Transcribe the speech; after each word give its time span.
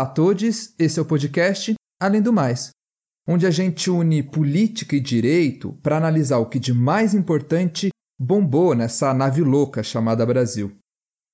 Olá 0.00 0.08
a 0.08 0.12
todos, 0.14 0.72
esse 0.78 0.98
é 0.98 1.02
o 1.02 1.04
podcast 1.04 1.74
Além 2.00 2.22
do 2.22 2.32
Mais, 2.32 2.70
onde 3.28 3.46
a 3.46 3.50
gente 3.50 3.90
une 3.90 4.22
política 4.22 4.96
e 4.96 5.00
direito 5.00 5.74
para 5.82 5.98
analisar 5.98 6.38
o 6.38 6.48
que 6.48 6.58
de 6.58 6.72
mais 6.72 7.12
importante 7.12 7.90
bombou 8.18 8.74
nessa 8.74 9.12
nave 9.12 9.42
louca 9.42 9.82
chamada 9.82 10.24
Brasil. 10.24 10.74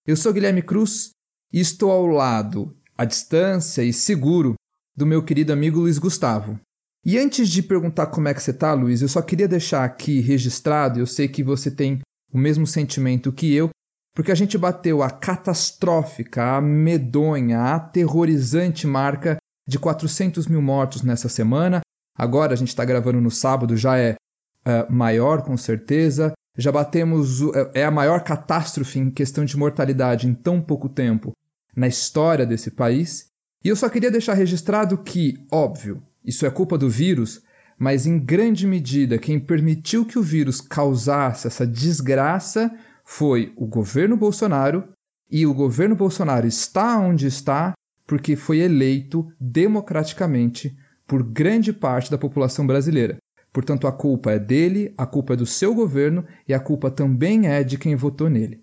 Eu 0.05 0.17
sou 0.17 0.33
Guilherme 0.33 0.63
Cruz 0.63 1.11
e 1.53 1.61
estou 1.61 1.93
ao 1.93 2.07
lado, 2.07 2.77
à 2.99 3.05
distância 3.05 3.85
e 3.85 3.93
seguro, 3.93 4.55
do 4.97 5.07
meu 5.07 5.25
querido 5.25 5.53
amigo 5.53 5.79
Luiz 5.79 5.97
Gustavo. 5.97 6.59
E 7.05 7.17
antes 7.19 7.49
de 7.49 7.63
perguntar 7.63 8.09
como 8.09 8.27
é 8.27 8.35
que 8.35 8.43
você 8.43 8.51
está, 8.51 8.75
Luiz, 8.75 9.01
eu 9.01 9.09
só 9.09 9.23
queria 9.23 9.47
deixar 9.47 9.85
aqui 9.85 10.19
registrado, 10.19 10.99
eu 10.99 11.07
sei 11.07 11.29
que 11.29 11.45
você 11.45 11.71
tem 11.71 12.01
o 12.33 12.37
mesmo 12.37 12.67
sentimento 12.67 13.33
que 13.33 13.55
eu, 13.55 13.71
porque 14.17 14.33
a 14.33 14.35
gente 14.35 14.57
bateu 14.57 15.03
a 15.03 15.11
catastrófica, 15.11 16.57
a 16.57 16.61
medonha, 16.61 17.59
a 17.59 17.75
aterrorizante 17.75 18.87
marca 18.87 19.37
de 19.69 19.79
400 19.79 20.47
mil 20.47 20.63
mortos 20.63 21.03
nessa 21.03 21.29
semana. 21.29 21.83
Agora 22.17 22.55
a 22.55 22.57
gente 22.57 22.69
está 22.69 22.83
gravando 22.83 23.21
no 23.21 23.31
sábado, 23.31 23.77
já 23.77 23.99
é 23.99 24.15
uh, 24.15 24.91
maior 24.91 25.43
com 25.43 25.55
certeza. 25.59 26.33
Já 26.57 26.73
batemos, 26.73 27.43
é 27.75 27.85
a 27.85 27.91
maior 27.91 28.25
catástrofe 28.25 28.99
em 28.99 29.11
questão 29.11 29.45
de 29.45 29.55
mortalidade 29.55 30.27
em 30.27 30.33
tão 30.33 30.63
pouco 30.63 30.89
tempo 30.89 31.33
na 31.77 31.87
história 31.87 32.47
desse 32.47 32.71
país. 32.71 33.27
E 33.63 33.69
eu 33.69 33.77
só 33.77 33.87
queria 33.91 34.11
deixar 34.11 34.33
registrado 34.33 34.97
que, 34.97 35.45
óbvio, 35.53 36.03
isso 36.25 36.47
é 36.47 36.51
culpa 36.51 36.79
do 36.79 36.89
vírus, 36.89 37.43
mas 37.79 38.07
em 38.07 38.19
grande 38.19 38.67
medida 38.67 39.19
quem 39.19 39.39
permitiu 39.39 40.07
que 40.07 40.19
o 40.19 40.23
vírus 40.23 40.63
causasse 40.63 41.47
essa 41.47 41.67
desgraça 41.67 42.73
foi 43.07 43.55
o 43.57 43.67
governo 43.67 44.17
Bolsonaro, 44.17 44.93
e 45.31 45.47
o 45.47 45.55
governo 45.55 45.95
Bolsonaro 45.95 46.47
está 46.47 46.99
onde 46.99 47.27
está 47.27 47.73
porque 48.07 48.37
foi 48.37 48.59
eleito 48.59 49.27
democraticamente 49.41 50.77
por 51.07 51.23
grande 51.23 51.73
parte 51.73 52.11
da 52.11 52.19
população 52.19 52.67
brasileira. 52.67 53.17
Portanto, 53.53 53.87
a 53.87 53.93
culpa 53.93 54.33
é 54.33 54.39
dele, 54.39 54.93
a 54.99 55.07
culpa 55.07 55.33
é 55.33 55.37
do 55.37 55.47
seu 55.47 55.75
governo 55.75 56.27
e 56.47 56.53
a 56.53 56.61
culpa 56.61 56.91
também 56.91 57.49
é 57.49 57.65
de 57.65 57.79
quem 57.79 57.97
votou 57.97 58.29
nele. 58.29 58.63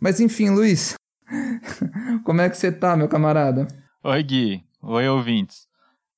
Mas 0.00 0.20
enfim, 0.20 0.50
Luiz, 0.50 0.94
como 2.24 2.40
é 2.40 2.50
que 2.50 2.56
você 2.56 2.70
tá, 2.70 2.96
meu 2.96 3.08
camarada? 3.08 3.66
Oi, 4.04 4.22
Gui. 4.22 4.64
Oi, 4.82 5.08
ouvintes. 5.08 5.66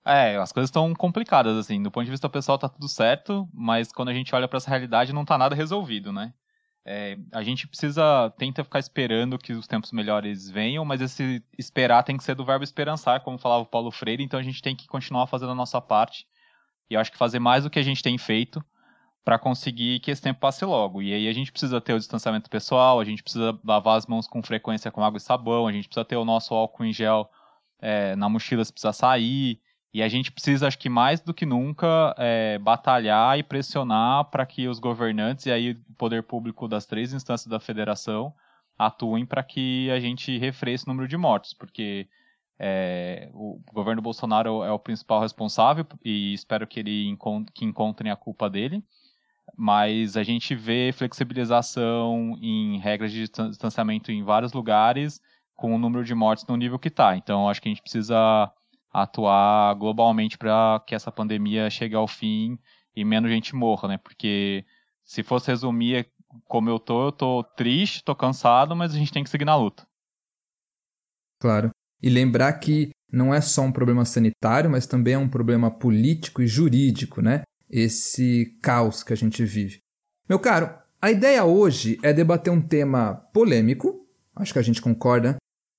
É, 0.04 0.36
as 0.36 0.52
coisas 0.52 0.68
estão 0.68 0.92
complicadas, 0.94 1.56
assim. 1.56 1.82
Do 1.82 1.90
ponto 1.90 2.06
de 2.06 2.10
vista 2.10 2.28
pessoal 2.28 2.58
tá 2.58 2.68
tudo 2.68 2.88
certo, 2.88 3.48
mas 3.52 3.92
quando 3.92 4.08
a 4.08 4.14
gente 4.14 4.34
olha 4.34 4.48
para 4.48 4.56
essa 4.56 4.70
realidade 4.70 5.12
não 5.12 5.24
tá 5.24 5.38
nada 5.38 5.54
resolvido, 5.54 6.12
né? 6.12 6.32
É, 6.90 7.18
a 7.32 7.42
gente 7.42 7.68
precisa, 7.68 8.32
tenta 8.38 8.64
ficar 8.64 8.78
esperando 8.78 9.38
que 9.38 9.52
os 9.52 9.66
tempos 9.66 9.92
melhores 9.92 10.48
venham, 10.48 10.86
mas 10.86 11.02
esse 11.02 11.44
esperar 11.58 12.02
tem 12.02 12.16
que 12.16 12.24
ser 12.24 12.34
do 12.34 12.46
verbo 12.46 12.64
esperançar, 12.64 13.20
como 13.20 13.36
falava 13.36 13.62
o 13.62 13.66
Paulo 13.66 13.90
Freire, 13.90 14.24
então 14.24 14.40
a 14.40 14.42
gente 14.42 14.62
tem 14.62 14.74
que 14.74 14.86
continuar 14.86 15.26
fazendo 15.26 15.52
a 15.52 15.54
nossa 15.54 15.82
parte. 15.82 16.26
E 16.88 16.94
eu 16.94 17.00
acho 17.00 17.12
que 17.12 17.18
fazer 17.18 17.40
mais 17.40 17.64
do 17.64 17.68
que 17.68 17.78
a 17.78 17.82
gente 17.82 18.02
tem 18.02 18.16
feito 18.16 18.64
para 19.22 19.38
conseguir 19.38 20.00
que 20.00 20.10
esse 20.10 20.22
tempo 20.22 20.40
passe 20.40 20.64
logo. 20.64 21.02
E 21.02 21.12
aí 21.12 21.28
a 21.28 21.32
gente 21.34 21.52
precisa 21.52 21.78
ter 21.78 21.92
o 21.92 21.98
distanciamento 21.98 22.48
pessoal, 22.48 22.98
a 22.98 23.04
gente 23.04 23.22
precisa 23.22 23.60
lavar 23.62 23.98
as 23.98 24.06
mãos 24.06 24.26
com 24.26 24.42
frequência 24.42 24.90
com 24.90 25.04
água 25.04 25.18
e 25.18 25.20
sabão, 25.20 25.66
a 25.66 25.72
gente 25.72 25.88
precisa 25.88 26.06
ter 26.06 26.16
o 26.16 26.24
nosso 26.24 26.54
álcool 26.54 26.86
em 26.86 26.92
gel 26.94 27.30
é, 27.82 28.16
na 28.16 28.30
mochila 28.30 28.64
se 28.64 28.72
precisar 28.72 28.94
sair, 28.94 29.60
e 29.92 30.02
a 30.02 30.08
gente 30.08 30.30
precisa, 30.30 30.66
acho 30.66 30.78
que 30.78 30.88
mais 30.88 31.20
do 31.20 31.32
que 31.32 31.46
nunca, 31.46 32.14
é, 32.18 32.58
batalhar 32.58 33.38
e 33.38 33.42
pressionar 33.42 34.26
para 34.26 34.44
que 34.44 34.68
os 34.68 34.78
governantes 34.78 35.46
e 35.46 35.50
aí 35.50 35.72
o 35.72 35.94
poder 35.94 36.22
público 36.22 36.68
das 36.68 36.84
três 36.84 37.12
instâncias 37.12 37.46
da 37.46 37.58
federação 37.58 38.34
atuem 38.78 39.24
para 39.24 39.42
que 39.42 39.90
a 39.90 39.98
gente 39.98 40.36
refreie 40.38 40.76
o 40.76 40.88
número 40.88 41.08
de 41.08 41.16
mortos, 41.16 41.54
porque 41.54 42.06
é, 42.58 43.30
o 43.32 43.60
governo 43.72 44.02
Bolsonaro 44.02 44.62
é 44.62 44.70
o 44.70 44.78
principal 44.78 45.20
responsável 45.20 45.86
e 46.04 46.34
espero 46.34 46.66
que 46.66 46.80
ele 46.80 47.06
encont 47.08 47.50
que 47.52 47.64
encontrem 47.64 48.10
a 48.10 48.16
culpa 48.16 48.50
dele. 48.50 48.84
Mas 49.56 50.16
a 50.16 50.22
gente 50.22 50.54
vê 50.54 50.92
flexibilização 50.92 52.36
em 52.40 52.78
regras 52.78 53.10
de 53.10 53.22
distanciamento 53.22 54.12
em 54.12 54.22
vários 54.22 54.52
lugares 54.52 55.20
com 55.56 55.74
o 55.74 55.78
número 55.78 56.04
de 56.04 56.14
mortes 56.14 56.46
no 56.46 56.56
nível 56.56 56.78
que 56.78 56.88
está. 56.88 57.16
Então 57.16 57.48
acho 57.48 57.62
que 57.62 57.68
a 57.68 57.72
gente 57.72 57.82
precisa 57.82 58.52
atuar 58.92 59.74
globalmente 59.74 60.38
para 60.38 60.82
que 60.86 60.94
essa 60.94 61.12
pandemia 61.12 61.70
chegue 61.70 61.94
ao 61.94 62.08
fim 62.08 62.58
e 62.94 63.04
menos 63.04 63.30
gente 63.30 63.54
morra, 63.54 63.88
né? 63.88 63.98
Porque 63.98 64.64
se 65.04 65.22
fosse 65.22 65.50
resumir 65.50 66.10
como 66.44 66.68
eu 66.68 66.78
tô, 66.78 67.06
eu 67.06 67.12
tô 67.12 67.42
triste, 67.42 68.04
tô 68.04 68.14
cansado, 68.14 68.76
mas 68.76 68.94
a 68.94 68.98
gente 68.98 69.12
tem 69.12 69.24
que 69.24 69.30
seguir 69.30 69.44
na 69.44 69.56
luta. 69.56 69.86
Claro. 71.40 71.70
E 72.02 72.08
lembrar 72.08 72.52
que 72.54 72.90
não 73.10 73.32
é 73.32 73.40
só 73.40 73.62
um 73.62 73.72
problema 73.72 74.04
sanitário, 74.04 74.70
mas 74.70 74.86
também 74.86 75.14
é 75.14 75.18
um 75.18 75.28
problema 75.28 75.70
político 75.70 76.42
e 76.42 76.46
jurídico, 76.46 77.22
né? 77.22 77.42
Esse 77.70 78.58
caos 78.62 79.02
que 79.02 79.12
a 79.12 79.16
gente 79.16 79.44
vive. 79.44 79.80
Meu 80.28 80.38
caro, 80.38 80.70
a 81.00 81.10
ideia 81.10 81.44
hoje 81.44 81.98
é 82.02 82.12
debater 82.12 82.52
um 82.52 82.60
tema 82.60 83.14
polêmico, 83.32 84.06
acho 84.36 84.52
que 84.52 84.58
a 84.58 84.62
gente 84.62 84.82
concorda, 84.82 85.36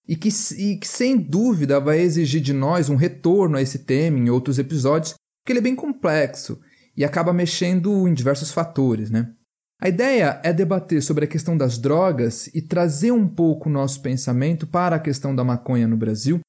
e 0.09 0.15
que, 0.15 0.29
e 0.57 0.77
que 0.77 0.87
sem 0.87 1.15
dúvida 1.15 1.79
vai 1.79 1.99
exigir 1.99 2.41
de 2.41 2.51
nós 2.51 2.89
um 2.89 2.95
retorno 2.95 3.57
a 3.57 3.61
esse 3.61 3.77
tema 3.77 4.17
em 4.17 4.31
outros 4.31 4.57
episódios, 4.57 5.13
porque 5.13 5.51
ele 5.51 5.59
é 5.59 5.61
bem 5.61 5.75
complexo 5.75 6.59
e 6.97 7.05
acaba 7.05 7.31
mexendo 7.31 8.07
em 8.07 8.13
diversos 8.15 8.51
fatores, 8.51 9.11
né? 9.11 9.31
A 9.79 9.87
ideia 9.87 10.41
é 10.43 10.51
debater 10.51 11.03
sobre 11.03 11.25
a 11.25 11.27
questão 11.27 11.55
das 11.55 11.77
drogas 11.77 12.47
e 12.55 12.61
trazer 12.61 13.11
um 13.11 13.27
pouco 13.27 13.69
o 13.69 13.71
nosso 13.71 14.01
pensamento 14.01 14.65
para 14.65 14.95
a 14.95 14.99
questão 14.99 15.35
da 15.35 15.43
maconha 15.43 15.87
no 15.87 15.95
Brasil, 15.95 16.39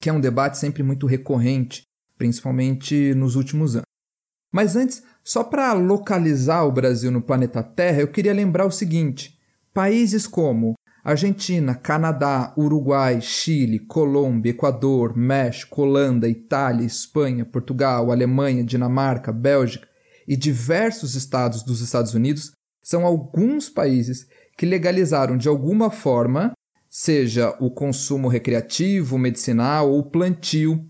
que 0.00 0.08
é 0.08 0.12
um 0.12 0.20
debate 0.20 0.56
sempre 0.56 0.82
muito 0.82 1.06
recorrente, 1.06 1.82
principalmente 2.16 3.14
nos 3.14 3.36
últimos 3.36 3.76
anos. 3.76 3.86
Mas 4.50 4.76
antes, 4.76 5.02
só 5.22 5.44
para 5.44 5.74
localizar 5.74 6.64
o 6.64 6.72
Brasil 6.72 7.10
no 7.10 7.20
planeta 7.20 7.62
Terra, 7.62 8.00
eu 8.00 8.08
queria 8.08 8.32
lembrar 8.32 8.64
o 8.64 8.72
seguinte: 8.72 9.38
países 9.74 10.26
como 10.26 10.74
Argentina, 11.04 11.74
Canadá, 11.74 12.52
Uruguai, 12.56 13.20
Chile, 13.20 13.78
Colômbia, 13.78 14.50
Equador, 14.50 15.16
México, 15.16 15.82
Holanda, 15.82 16.28
Itália, 16.28 16.84
Espanha, 16.84 17.44
Portugal, 17.44 18.10
Alemanha, 18.10 18.64
Dinamarca, 18.64 19.32
Bélgica 19.32 19.88
e 20.26 20.36
diversos 20.36 21.14
estados 21.14 21.62
dos 21.62 21.80
Estados 21.80 22.14
Unidos 22.14 22.52
são 22.82 23.06
alguns 23.06 23.68
países 23.68 24.26
que 24.56 24.66
legalizaram 24.66 25.36
de 25.36 25.48
alguma 25.48 25.90
forma, 25.90 26.52
seja 26.90 27.56
o 27.60 27.70
consumo 27.70 28.28
recreativo, 28.28 29.18
medicinal 29.18 29.90
ou 29.90 30.10
plantio 30.10 30.86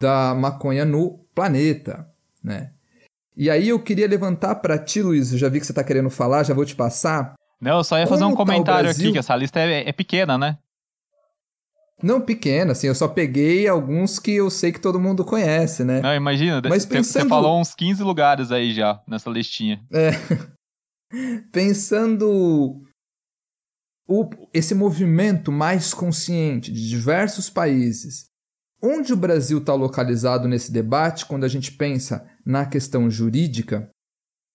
da 0.00 0.34
maconha 0.34 0.84
no 0.84 1.18
planeta, 1.34 2.08
né? 2.42 2.72
E 3.36 3.48
aí 3.48 3.68
eu 3.68 3.82
queria 3.82 4.06
levantar 4.06 4.56
para 4.56 4.78
ti, 4.78 5.02
Luiz, 5.02 5.32
eu 5.32 5.38
já 5.38 5.48
vi 5.48 5.60
que 5.60 5.66
você 5.66 5.72
está 5.72 5.82
querendo 5.82 6.10
falar, 6.10 6.42
já 6.42 6.52
vou 6.52 6.64
te 6.64 6.76
passar 6.76 7.34
não, 7.60 7.78
eu 7.78 7.84
só 7.84 7.98
ia 7.98 8.06
fazer 8.06 8.24
um 8.24 8.30
tá 8.30 8.36
comentário 8.36 8.88
tá 8.88 8.96
aqui, 8.96 9.12
que 9.12 9.18
essa 9.18 9.36
lista 9.36 9.60
é, 9.60 9.88
é, 9.88 9.92
pequena, 9.92 10.38
né? 10.38 10.58
Não, 12.02 12.20
pequena, 12.20 12.72
assim, 12.72 12.86
eu 12.86 12.94
só 12.94 13.06
peguei 13.06 13.68
alguns 13.68 14.18
que 14.18 14.32
eu 14.32 14.48
sei 14.48 14.72
que 14.72 14.80
todo 14.80 14.98
mundo 14.98 15.22
conhece, 15.22 15.84
né? 15.84 16.00
Não, 16.00 16.14
imagina, 16.14 16.62
Mas 16.66 16.86
pensando... 16.86 17.24
você 17.24 17.28
falou 17.28 17.60
uns 17.60 17.74
15 17.74 18.02
lugares 18.02 18.50
aí 18.50 18.72
já, 18.72 19.02
nessa 19.06 19.28
listinha. 19.28 19.84
É. 19.92 20.12
pensando 21.52 22.82
o, 24.08 24.28
esse 24.52 24.74
movimento 24.74 25.52
mais 25.52 25.94
consciente 25.94 26.72
de 26.72 26.88
diversos 26.88 27.50
países, 27.50 28.30
onde 28.82 29.12
o 29.12 29.16
Brasil 29.16 29.58
está 29.58 29.74
localizado 29.74 30.48
nesse 30.48 30.72
debate 30.72 31.26
quando 31.26 31.44
a 31.44 31.48
gente 31.48 31.72
pensa 31.72 32.26
na 32.44 32.64
questão 32.64 33.10
jurídica, 33.10 33.90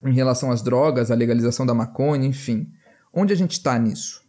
em 0.04 0.14
relação 0.14 0.52
às 0.52 0.62
drogas, 0.62 1.12
à 1.12 1.16
legalização 1.16 1.66
da 1.66 1.74
maconha, 1.74 2.28
enfim. 2.28 2.68
Onde 3.16 3.32
a 3.32 3.36
gente 3.36 3.52
está 3.52 3.80
nisso? 3.80 4.22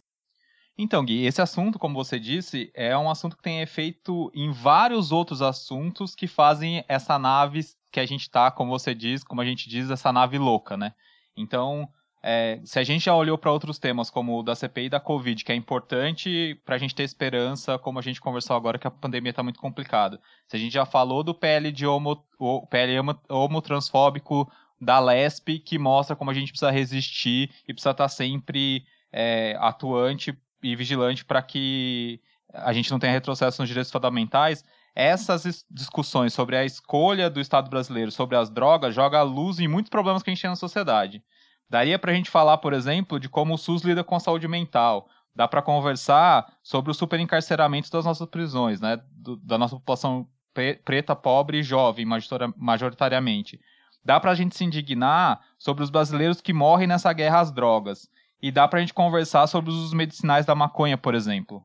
Então, 0.77 1.03
Gui, 1.03 1.25
esse 1.25 1.41
assunto, 1.41 1.77
como 1.77 1.95
você 1.95 2.17
disse, 2.17 2.71
é 2.73 2.97
um 2.97 3.09
assunto 3.09 3.35
que 3.35 3.43
tem 3.43 3.61
efeito 3.61 4.31
em 4.33 4.51
vários 4.51 5.11
outros 5.11 5.41
assuntos 5.41 6.15
que 6.15 6.27
fazem 6.27 6.85
essa 6.87 7.19
nave 7.19 7.65
que 7.91 7.99
a 7.99 8.05
gente 8.05 8.21
está, 8.21 8.49
como 8.49 8.71
você 8.71 8.95
diz, 8.95 9.23
como 9.23 9.41
a 9.41 9.45
gente 9.45 9.67
diz, 9.67 9.89
essa 9.89 10.13
nave 10.13 10.37
louca, 10.37 10.77
né? 10.77 10.93
Então, 11.35 11.89
é, 12.23 12.61
se 12.63 12.79
a 12.79 12.83
gente 12.83 13.05
já 13.05 13.15
olhou 13.15 13.37
para 13.37 13.51
outros 13.51 13.77
temas, 13.77 14.09
como 14.09 14.39
o 14.39 14.43
da 14.43 14.55
CPI 14.55 14.87
da 14.87 14.99
Covid, 14.99 15.43
que 15.43 15.51
é 15.51 15.55
importante 15.55 16.61
para 16.63 16.75
a 16.75 16.77
gente 16.77 16.95
ter 16.95 17.03
esperança, 17.03 17.77
como 17.77 17.99
a 17.99 18.01
gente 18.01 18.21
conversou 18.21 18.55
agora, 18.55 18.77
que 18.77 18.87
a 18.87 18.91
pandemia 18.91 19.31
está 19.31 19.43
muito 19.43 19.59
complicada. 19.59 20.19
Se 20.47 20.55
a 20.55 20.59
gente 20.59 20.73
já 20.73 20.85
falou 20.85 21.23
do 21.23 21.33
PL 21.33 21.71
de 21.71 21.85
homo, 21.85 22.23
PL 22.69 22.99
homotransfóbico 23.29 24.49
da 24.79 24.99
LESP 24.99 25.59
que 25.59 25.79
mostra 25.79 26.15
como 26.15 26.31
a 26.31 26.33
gente 26.33 26.51
precisa 26.51 26.71
resistir 26.71 27.51
e 27.67 27.73
precisa 27.73 27.91
estar 27.91 28.09
sempre 28.09 28.85
é, 29.11 29.57
atuante 29.59 30.37
e 30.61 30.75
vigilante 30.75 31.25
para 31.25 31.41
que 31.41 32.21
a 32.53 32.73
gente 32.73 32.91
não 32.91 32.99
tenha 32.99 33.13
retrocesso 33.13 33.61
nos 33.61 33.67
direitos 33.67 33.91
fundamentais. 33.91 34.63
Essas 34.95 35.65
discussões 35.69 36.33
sobre 36.33 36.55
a 36.57 36.65
escolha 36.65 37.29
do 37.29 37.39
Estado 37.39 37.69
brasileiro 37.69 38.11
sobre 38.11 38.35
as 38.35 38.49
drogas 38.49 38.95
joga 38.95 39.19
a 39.19 39.23
luz 39.23 39.59
em 39.59 39.67
muitos 39.67 39.89
problemas 39.89 40.23
que 40.23 40.29
a 40.29 40.33
gente 40.33 40.41
tem 40.41 40.49
na 40.49 40.55
sociedade. 40.55 41.23
Daria 41.69 41.99
para 41.99 42.11
a 42.11 42.15
gente 42.15 42.29
falar, 42.31 42.57
por 42.57 42.73
exemplo, 42.73 43.19
de 43.19 43.29
como 43.29 43.53
o 43.53 43.57
SUS 43.57 43.83
lida 43.83 44.03
com 44.03 44.15
a 44.15 44.19
saúde 44.19 44.47
mental, 44.47 45.07
dá 45.35 45.47
para 45.47 45.61
conversar 45.61 46.51
sobre 46.63 46.89
o 46.89 46.93
superencarceramento 46.93 47.91
das 47.91 48.05
nossas 48.05 48.27
prisões, 48.27 48.81
né? 48.81 48.99
Do, 49.11 49.35
da 49.37 49.57
nossa 49.57 49.75
população 49.75 50.27
preta, 50.83 51.15
pobre 51.15 51.59
e 51.59 51.63
jovem, 51.63 52.07
majoritariamente. 52.55 53.59
Dá 54.07 54.21
para 54.21 54.31
a 54.31 54.35
gente 54.35 54.55
se 54.55 54.63
indignar 54.63 55.41
sobre 55.57 55.83
os 55.83 55.89
brasileiros 55.89 56.39
que 56.39 56.53
morrem 56.53 56.87
nessa 56.87 57.11
guerra 57.11 57.41
às 57.41 57.51
drogas. 57.51 58.09
E 58.41 58.49
dá 58.49 58.65
para 58.65 58.77
a 58.77 58.79
gente 58.79 58.93
conversar 58.93 59.45
sobre 59.47 59.69
os 59.69 59.93
medicinais 59.93 60.45
da 60.45 60.55
maconha, 60.55 60.97
por 60.97 61.13
exemplo. 61.13 61.61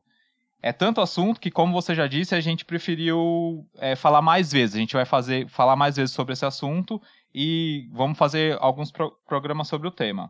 É 0.61 0.73
tanto 0.73 0.99
assunto 0.99 1.39
que, 1.39 1.49
como 1.49 1.71
você 1.71 1.95
já 1.95 2.05
disse, 2.05 2.35
a 2.35 2.41
gente 2.41 2.65
preferiu 2.65 3.65
é, 3.77 3.95
falar 3.95 4.21
mais 4.21 4.51
vezes. 4.51 4.75
A 4.75 4.79
gente 4.79 4.93
vai 4.93 5.05
fazer, 5.05 5.47
falar 5.47 5.77
mais 5.77 5.95
vezes 5.95 6.13
sobre 6.13 6.33
esse 6.33 6.45
assunto 6.45 7.01
e 7.33 7.87
vamos 7.93 8.17
fazer 8.17 8.57
alguns 8.59 8.91
pro 8.91 9.17
programas 9.25 9.69
sobre 9.69 9.87
o 9.87 9.91
tema. 9.91 10.29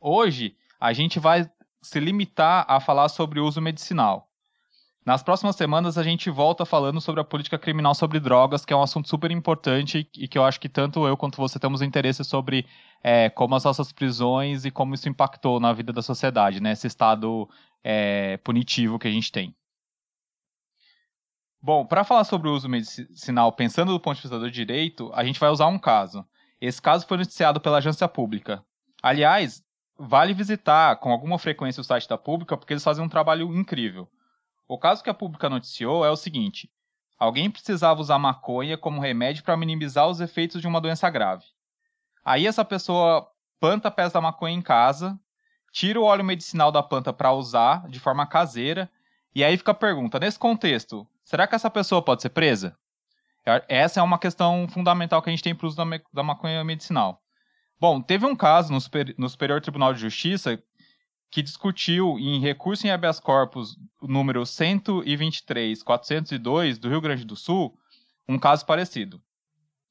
Hoje, 0.00 0.56
a 0.80 0.92
gente 0.92 1.20
vai 1.20 1.48
se 1.80 2.00
limitar 2.00 2.66
a 2.66 2.80
falar 2.80 3.08
sobre 3.08 3.38
o 3.38 3.46
uso 3.46 3.60
medicinal. 3.60 4.28
Nas 5.04 5.22
próximas 5.22 5.54
semanas 5.54 5.98
a 5.98 6.02
gente 6.02 6.30
volta 6.30 6.64
falando 6.64 6.98
sobre 6.98 7.20
a 7.20 7.24
política 7.24 7.58
criminal 7.58 7.94
sobre 7.94 8.18
drogas, 8.18 8.64
que 8.64 8.72
é 8.72 8.76
um 8.76 8.82
assunto 8.82 9.06
super 9.06 9.30
importante 9.30 10.08
e 10.16 10.26
que 10.26 10.38
eu 10.38 10.44
acho 10.44 10.58
que 10.58 10.68
tanto 10.68 11.06
eu 11.06 11.14
quanto 11.14 11.36
você 11.36 11.58
temos 11.58 11.82
interesse 11.82 12.24
sobre 12.24 12.66
é, 13.02 13.28
como 13.28 13.54
as 13.54 13.64
nossas 13.64 13.92
prisões 13.92 14.64
e 14.64 14.70
como 14.70 14.94
isso 14.94 15.06
impactou 15.06 15.60
na 15.60 15.74
vida 15.74 15.92
da 15.92 16.00
sociedade, 16.00 16.58
né? 16.58 16.72
Esse 16.72 16.86
estado 16.86 17.46
é, 17.82 18.38
punitivo 18.38 18.98
que 18.98 19.06
a 19.06 19.10
gente 19.10 19.30
tem. 19.30 19.54
Bom, 21.60 21.84
para 21.84 22.02
falar 22.02 22.24
sobre 22.24 22.48
o 22.48 22.54
uso 22.54 22.68
medicinal 22.68 23.52
pensando 23.52 23.92
do 23.92 24.00
ponto 24.00 24.16
de 24.16 24.22
vista 24.22 24.38
do 24.38 24.50
direito, 24.50 25.10
a 25.14 25.22
gente 25.22 25.38
vai 25.38 25.50
usar 25.50 25.66
um 25.66 25.78
caso. 25.78 26.24
Esse 26.58 26.80
caso 26.80 27.06
foi 27.06 27.18
noticiado 27.18 27.60
pela 27.60 27.76
agência 27.76 28.08
pública. 28.08 28.64
Aliás, 29.02 29.62
vale 29.98 30.32
visitar 30.32 30.96
com 30.96 31.10
alguma 31.10 31.38
frequência 31.38 31.82
o 31.82 31.84
site 31.84 32.08
da 32.08 32.16
pública 32.16 32.56
porque 32.56 32.72
eles 32.72 32.84
fazem 32.84 33.04
um 33.04 33.08
trabalho 33.08 33.54
incrível. 33.54 34.08
O 34.66 34.78
caso 34.78 35.02
que 35.02 35.10
a 35.10 35.14
pública 35.14 35.50
noticiou 35.50 36.04
é 36.04 36.10
o 36.10 36.16
seguinte: 36.16 36.70
alguém 37.18 37.50
precisava 37.50 38.00
usar 38.00 38.18
maconha 38.18 38.78
como 38.78 39.00
remédio 39.00 39.44
para 39.44 39.56
minimizar 39.56 40.08
os 40.08 40.20
efeitos 40.20 40.60
de 40.60 40.66
uma 40.66 40.80
doença 40.80 41.08
grave. 41.10 41.44
Aí 42.24 42.46
essa 42.46 42.64
pessoa 42.64 43.28
planta 43.60 43.90
pés 43.90 44.12
da 44.12 44.20
maconha 44.20 44.54
em 44.54 44.62
casa, 44.62 45.18
tira 45.72 46.00
o 46.00 46.04
óleo 46.04 46.24
medicinal 46.24 46.70
da 46.70 46.82
planta 46.82 47.12
para 47.12 47.32
usar 47.32 47.88
de 47.88 48.00
forma 48.00 48.26
caseira, 48.26 48.90
e 49.34 49.42
aí 49.44 49.56
fica 49.56 49.72
a 49.72 49.74
pergunta: 49.74 50.18
nesse 50.18 50.38
contexto, 50.38 51.06
será 51.24 51.46
que 51.46 51.54
essa 51.54 51.70
pessoa 51.70 52.02
pode 52.02 52.22
ser 52.22 52.30
presa? 52.30 52.76
Essa 53.68 54.00
é 54.00 54.02
uma 54.02 54.18
questão 54.18 54.66
fundamental 54.68 55.20
que 55.20 55.28
a 55.28 55.32
gente 55.32 55.42
tem 55.42 55.54
para 55.54 55.66
o 55.66 55.68
uso 55.68 55.76
da, 56.12 56.22
maconha 56.22 56.64
medicinal. 56.64 57.20
Bom, 57.78 58.00
teve 58.00 58.24
um 58.24 58.34
caso 58.34 58.72
no, 58.72 58.80
Super, 58.80 59.14
no 59.18 59.28
Superior 59.28 59.60
Tribunal 59.60 59.92
de 59.92 60.00
Justiça 60.00 60.62
que 61.34 61.42
discutiu 61.42 62.16
em 62.16 62.38
recurso 62.38 62.86
em 62.86 62.92
habeas 62.92 63.18
corpus 63.18 63.76
número 64.00 64.42
123.402 64.42 66.78
do 66.78 66.88
Rio 66.88 67.00
Grande 67.00 67.24
do 67.24 67.34
Sul 67.34 67.76
um 68.28 68.38
caso 68.38 68.64
parecido. 68.64 69.20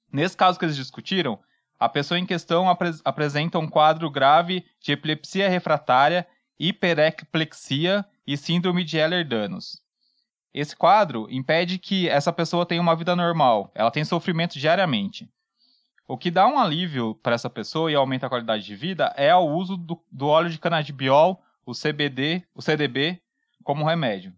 Nesse 0.10 0.38
caso 0.38 0.58
que 0.58 0.64
eles 0.64 0.78
discutiram, 0.78 1.38
a 1.78 1.90
pessoa 1.90 2.18
em 2.18 2.26
questão 2.26 2.70
apre 2.70 2.92
apresenta 3.04 3.60
um 3.60 3.68
quadro 3.68 4.10
grave 4.10 4.66
de 4.80 4.94
epilepsia 4.94 5.50
refratária, 5.50 6.26
hiperecplexia 6.58 8.06
e 8.26 8.38
síndrome 8.38 8.86
de 8.86 8.98
Ehlers-Danlos. 8.98 9.82
Esse 10.54 10.78
quadro 10.78 11.28
impede 11.30 11.78
que 11.78 12.08
essa 12.08 12.32
pessoa 12.32 12.66
tenha 12.66 12.80
uma 12.80 12.96
vida 12.96 13.18
normal, 13.18 13.70
ela 13.76 13.92
tem 13.92 14.06
sofrimento 14.06 14.58
diariamente. 14.58 15.30
O 16.08 16.18
que 16.18 16.30
dá 16.30 16.48
um 16.48 16.60
alívio 16.60 17.16
para 17.16 17.36
essa 17.36 17.50
pessoa 17.50 17.92
e 17.92 17.96
aumenta 17.96 18.26
a 18.26 18.30
qualidade 18.30 18.66
de 18.66 18.76
vida 18.76 19.14
é 19.16 19.34
o 19.34 19.48
uso 19.48 19.78
do, 19.78 20.02
do 20.12 20.28
óleo 20.28 20.50
de 20.50 20.60
canabidiol, 20.60 21.42
o 21.66 21.72
CBD, 21.72 22.44
o 22.54 22.62
CDB, 22.62 23.22
como 23.64 23.86
remédio. 23.86 24.34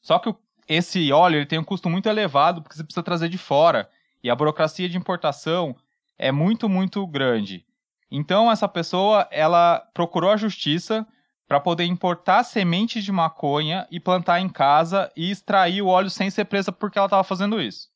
Só 0.00 0.20
que 0.20 0.28
o, 0.28 0.36
esse 0.68 1.12
óleo 1.12 1.38
ele 1.38 1.46
tem 1.46 1.58
um 1.58 1.64
custo 1.64 1.90
muito 1.90 2.08
elevado 2.08 2.62
porque 2.62 2.76
você 2.76 2.84
precisa 2.84 3.02
trazer 3.02 3.28
de 3.28 3.38
fora 3.38 3.90
e 4.22 4.30
a 4.30 4.36
burocracia 4.36 4.88
de 4.88 4.96
importação 4.96 5.74
é 6.16 6.30
muito, 6.30 6.68
muito 6.68 7.04
grande. 7.06 7.66
Então 8.08 8.50
essa 8.50 8.68
pessoa 8.68 9.26
ela 9.32 9.80
procurou 9.92 10.30
a 10.30 10.36
justiça 10.36 11.04
para 11.48 11.60
poder 11.60 11.84
importar 11.84 12.44
sementes 12.44 13.04
de 13.04 13.10
maconha 13.10 13.86
e 13.90 13.98
plantar 13.98 14.40
em 14.40 14.48
casa 14.48 15.10
e 15.16 15.30
extrair 15.30 15.82
o 15.82 15.88
óleo 15.88 16.10
sem 16.10 16.30
ser 16.30 16.44
presa 16.44 16.70
porque 16.70 16.98
ela 16.98 17.06
estava 17.06 17.24
fazendo 17.24 17.60
isso. 17.60 17.88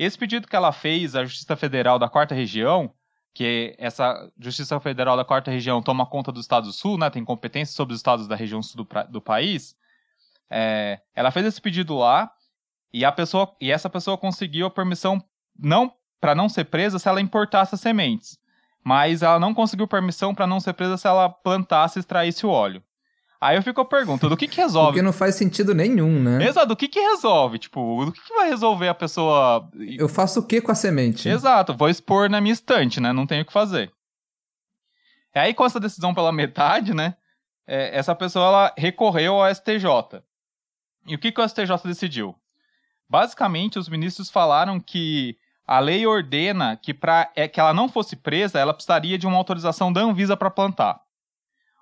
Esse 0.00 0.16
pedido 0.16 0.48
que 0.48 0.56
ela 0.56 0.72
fez 0.72 1.14
à 1.14 1.26
Justiça 1.26 1.54
Federal 1.56 1.98
da 1.98 2.08
Quarta 2.08 2.34
Região, 2.34 2.90
que 3.34 3.76
essa 3.76 4.32
Justiça 4.40 4.80
Federal 4.80 5.14
da 5.14 5.26
Quarta 5.26 5.50
Região 5.50 5.82
toma 5.82 6.06
conta 6.06 6.32
do 6.32 6.40
Estado 6.40 6.68
do 6.68 6.72
Sul, 6.72 6.96
né, 6.96 7.10
tem 7.10 7.22
competência 7.22 7.74
sobre 7.74 7.92
os 7.92 8.00
estados 8.00 8.26
da 8.26 8.34
região 8.34 8.62
sul 8.62 8.82
do, 8.82 8.88
do 9.10 9.20
país, 9.20 9.76
é, 10.48 11.02
ela 11.14 11.30
fez 11.30 11.44
esse 11.44 11.60
pedido 11.60 11.98
lá 11.98 12.32
e 12.90 13.04
a 13.04 13.12
pessoa 13.12 13.54
e 13.60 13.70
essa 13.70 13.90
pessoa 13.90 14.16
conseguiu 14.16 14.68
a 14.68 14.70
permissão 14.70 15.22
não 15.54 15.92
para 16.18 16.34
não 16.34 16.48
ser 16.48 16.64
presa 16.64 16.98
se 16.98 17.06
ela 17.06 17.20
importasse 17.20 17.74
as 17.74 17.82
sementes, 17.82 18.38
mas 18.82 19.20
ela 19.22 19.38
não 19.38 19.52
conseguiu 19.52 19.86
permissão 19.86 20.34
para 20.34 20.46
não 20.46 20.60
ser 20.60 20.72
presa 20.72 20.96
se 20.96 21.06
ela 21.06 21.28
plantasse 21.28 21.98
e 21.98 22.00
extraísse 22.00 22.46
o 22.46 22.48
óleo. 22.48 22.82
Aí 23.40 23.56
eu 23.56 23.62
fico 23.62 23.82
perguntando, 23.86 24.34
do 24.34 24.36
que 24.36 24.46
que 24.46 24.60
resolve? 24.60 24.88
Porque 24.88 25.02
não 25.02 25.14
faz 25.14 25.34
sentido 25.34 25.74
nenhum, 25.74 26.22
né? 26.22 26.44
Exato, 26.46 26.66
do 26.68 26.76
que 26.76 26.86
que 26.86 27.00
resolve? 27.00 27.58
Tipo, 27.58 28.04
do 28.04 28.12
que 28.12 28.20
que 28.20 28.34
vai 28.34 28.50
resolver 28.50 28.88
a 28.88 28.94
pessoa... 28.94 29.66
Eu 29.96 30.10
faço 30.10 30.40
o 30.40 30.46
que 30.46 30.60
com 30.60 30.70
a 30.70 30.74
semente? 30.74 31.26
Exato, 31.26 31.74
vou 31.74 31.88
expor 31.88 32.28
na 32.28 32.38
minha 32.38 32.52
estante, 32.52 33.00
né? 33.00 33.14
Não 33.14 33.26
tenho 33.26 33.42
o 33.42 33.46
que 33.46 33.52
fazer. 33.52 33.90
E 35.34 35.38
aí, 35.38 35.54
com 35.54 35.64
essa 35.64 35.80
decisão 35.80 36.12
pela 36.12 36.30
metade, 36.30 36.92
né? 36.92 37.14
É, 37.66 37.96
essa 37.96 38.14
pessoa, 38.14 38.46
ela 38.46 38.74
recorreu 38.76 39.40
ao 39.40 39.54
STJ. 39.54 40.22
E 41.06 41.14
o 41.14 41.18
que 41.18 41.32
que 41.32 41.40
o 41.40 41.48
STJ 41.48 41.78
decidiu? 41.84 42.34
Basicamente, 43.08 43.78
os 43.78 43.88
ministros 43.88 44.28
falaram 44.28 44.78
que 44.78 45.36
a 45.66 45.78
lei 45.78 46.06
ordena 46.06 46.76
que 46.76 46.92
para 46.92 47.30
é, 47.34 47.48
que 47.48 47.58
ela 47.58 47.72
não 47.72 47.88
fosse 47.88 48.16
presa, 48.16 48.58
ela 48.58 48.74
precisaria 48.74 49.16
de 49.16 49.26
uma 49.26 49.38
autorização 49.38 49.90
da 49.92 50.02
Anvisa 50.02 50.36
para 50.36 50.50
plantar. 50.50 51.00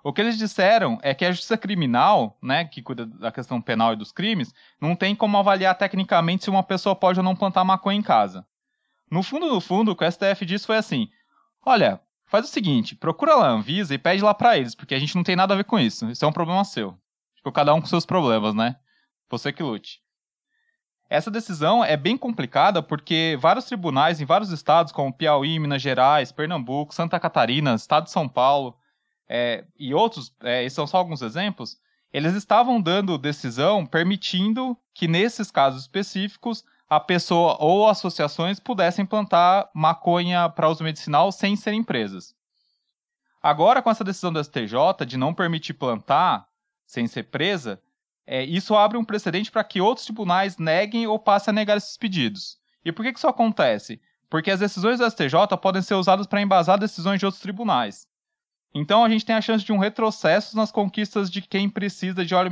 O 0.03 0.13
que 0.13 0.21
eles 0.21 0.37
disseram 0.37 0.97
é 1.01 1.13
que 1.13 1.25
a 1.25 1.31
justiça 1.31 1.57
criminal, 1.57 2.37
né, 2.41 2.63
que 2.65 2.81
cuida 2.81 3.05
da 3.05 3.31
questão 3.31 3.61
penal 3.61 3.93
e 3.93 3.97
dos 3.97 4.11
crimes, 4.11 4.53
não 4.79 4.95
tem 4.95 5.13
como 5.13 5.37
avaliar 5.37 5.77
tecnicamente 5.77 6.45
se 6.45 6.49
uma 6.49 6.63
pessoa 6.63 6.95
pode 6.95 7.19
ou 7.19 7.23
não 7.23 7.35
plantar 7.35 7.63
maconha 7.65 7.99
em 7.99 8.03
casa. 8.03 8.45
No 9.11 9.21
fundo, 9.23 9.47
no 9.47 9.59
fundo, 9.59 9.91
o 9.91 9.95
que 9.95 10.05
o 10.05 10.11
STF 10.11 10.45
disse 10.45 10.67
foi 10.67 10.77
assim: 10.77 11.09
olha, 11.65 11.99
faz 12.25 12.45
o 12.45 12.51
seguinte, 12.51 12.95
procura 12.95 13.35
lá 13.35 13.47
a 13.47 13.51
Anvisa 13.51 13.93
e 13.93 13.97
pede 13.97 14.23
lá 14.23 14.33
para 14.33 14.57
eles, 14.57 14.75
porque 14.75 14.95
a 14.95 14.99
gente 14.99 15.15
não 15.15 15.23
tem 15.23 15.35
nada 15.35 15.53
a 15.53 15.57
ver 15.57 15.65
com 15.65 15.77
isso. 15.77 16.09
Isso 16.09 16.23
é 16.23 16.27
um 16.27 16.33
problema 16.33 16.63
seu. 16.63 16.97
Tipo, 17.35 17.51
cada 17.51 17.73
um 17.73 17.81
com 17.81 17.87
seus 17.87 18.05
problemas, 18.05 18.53
né? 18.53 18.75
Você 19.29 19.51
que 19.51 19.63
lute. 19.63 19.99
Essa 21.09 21.31
decisão 21.31 21.83
é 21.83 21.97
bem 21.97 22.15
complicada 22.15 22.83
porque 22.83 23.35
vários 23.41 23.65
tribunais 23.65 24.21
em 24.21 24.25
vários 24.25 24.51
estados, 24.51 24.91
como 24.91 25.11
Piauí, 25.11 25.57
Minas 25.57 25.81
Gerais, 25.81 26.31
Pernambuco, 26.31 26.93
Santa 26.93 27.19
Catarina, 27.19 27.73
Estado 27.73 28.03
de 28.03 28.11
São 28.11 28.29
Paulo, 28.29 28.77
é, 29.29 29.63
e 29.77 29.93
outros, 29.93 30.33
é, 30.41 30.63
esses 30.63 30.75
são 30.75 30.87
só 30.87 30.97
alguns 30.97 31.21
exemplos, 31.21 31.77
eles 32.11 32.33
estavam 32.33 32.81
dando 32.81 33.17
decisão 33.17 33.85
permitindo 33.85 34.75
que, 34.93 35.07
nesses 35.07 35.51
casos 35.51 35.83
específicos, 35.83 36.65
a 36.89 36.99
pessoa 36.99 37.55
ou 37.59 37.87
associações 37.87 38.59
pudessem 38.59 39.05
plantar 39.05 39.69
maconha 39.75 40.49
para 40.49 40.67
uso 40.67 40.83
medicinal 40.83 41.31
sem 41.31 41.55
serem 41.55 41.83
presas. 41.83 42.33
Agora, 43.41 43.81
com 43.81 43.91
essa 43.91 44.03
decisão 44.03 44.33
do 44.33 44.43
STJ 44.43 45.05
de 45.07 45.15
não 45.15 45.33
permitir 45.33 45.75
plantar 45.75 46.47
sem 46.87 47.05
ser 47.05 47.23
presa, 47.23 47.79
é, 48.25 48.43
isso 48.43 48.75
abre 48.75 48.97
um 48.97 49.05
precedente 49.05 49.51
para 49.51 49.63
que 49.63 49.79
outros 49.79 50.05
tribunais 50.05 50.57
neguem 50.57 51.05
ou 51.05 51.19
passem 51.19 51.51
a 51.51 51.53
negar 51.53 51.77
esses 51.77 51.95
pedidos. 51.95 52.57
E 52.83 52.91
por 52.91 53.03
que, 53.03 53.13
que 53.13 53.19
isso 53.19 53.27
acontece? 53.27 54.01
Porque 54.29 54.51
as 54.51 54.59
decisões 54.59 54.99
do 54.99 55.09
STJ 55.09 55.57
podem 55.61 55.81
ser 55.81 55.93
usadas 55.93 56.25
para 56.27 56.41
embasar 56.41 56.79
decisões 56.79 57.19
de 57.19 57.25
outros 57.25 57.41
tribunais. 57.41 58.07
Então 58.73 59.03
a 59.03 59.09
gente 59.09 59.25
tem 59.25 59.35
a 59.35 59.41
chance 59.41 59.65
de 59.65 59.71
um 59.71 59.77
retrocesso 59.77 60.55
nas 60.55 60.71
conquistas 60.71 61.29
de 61.29 61.41
quem 61.41 61.69
precisa 61.69 62.23
de 62.23 62.35
óleo 62.35 62.51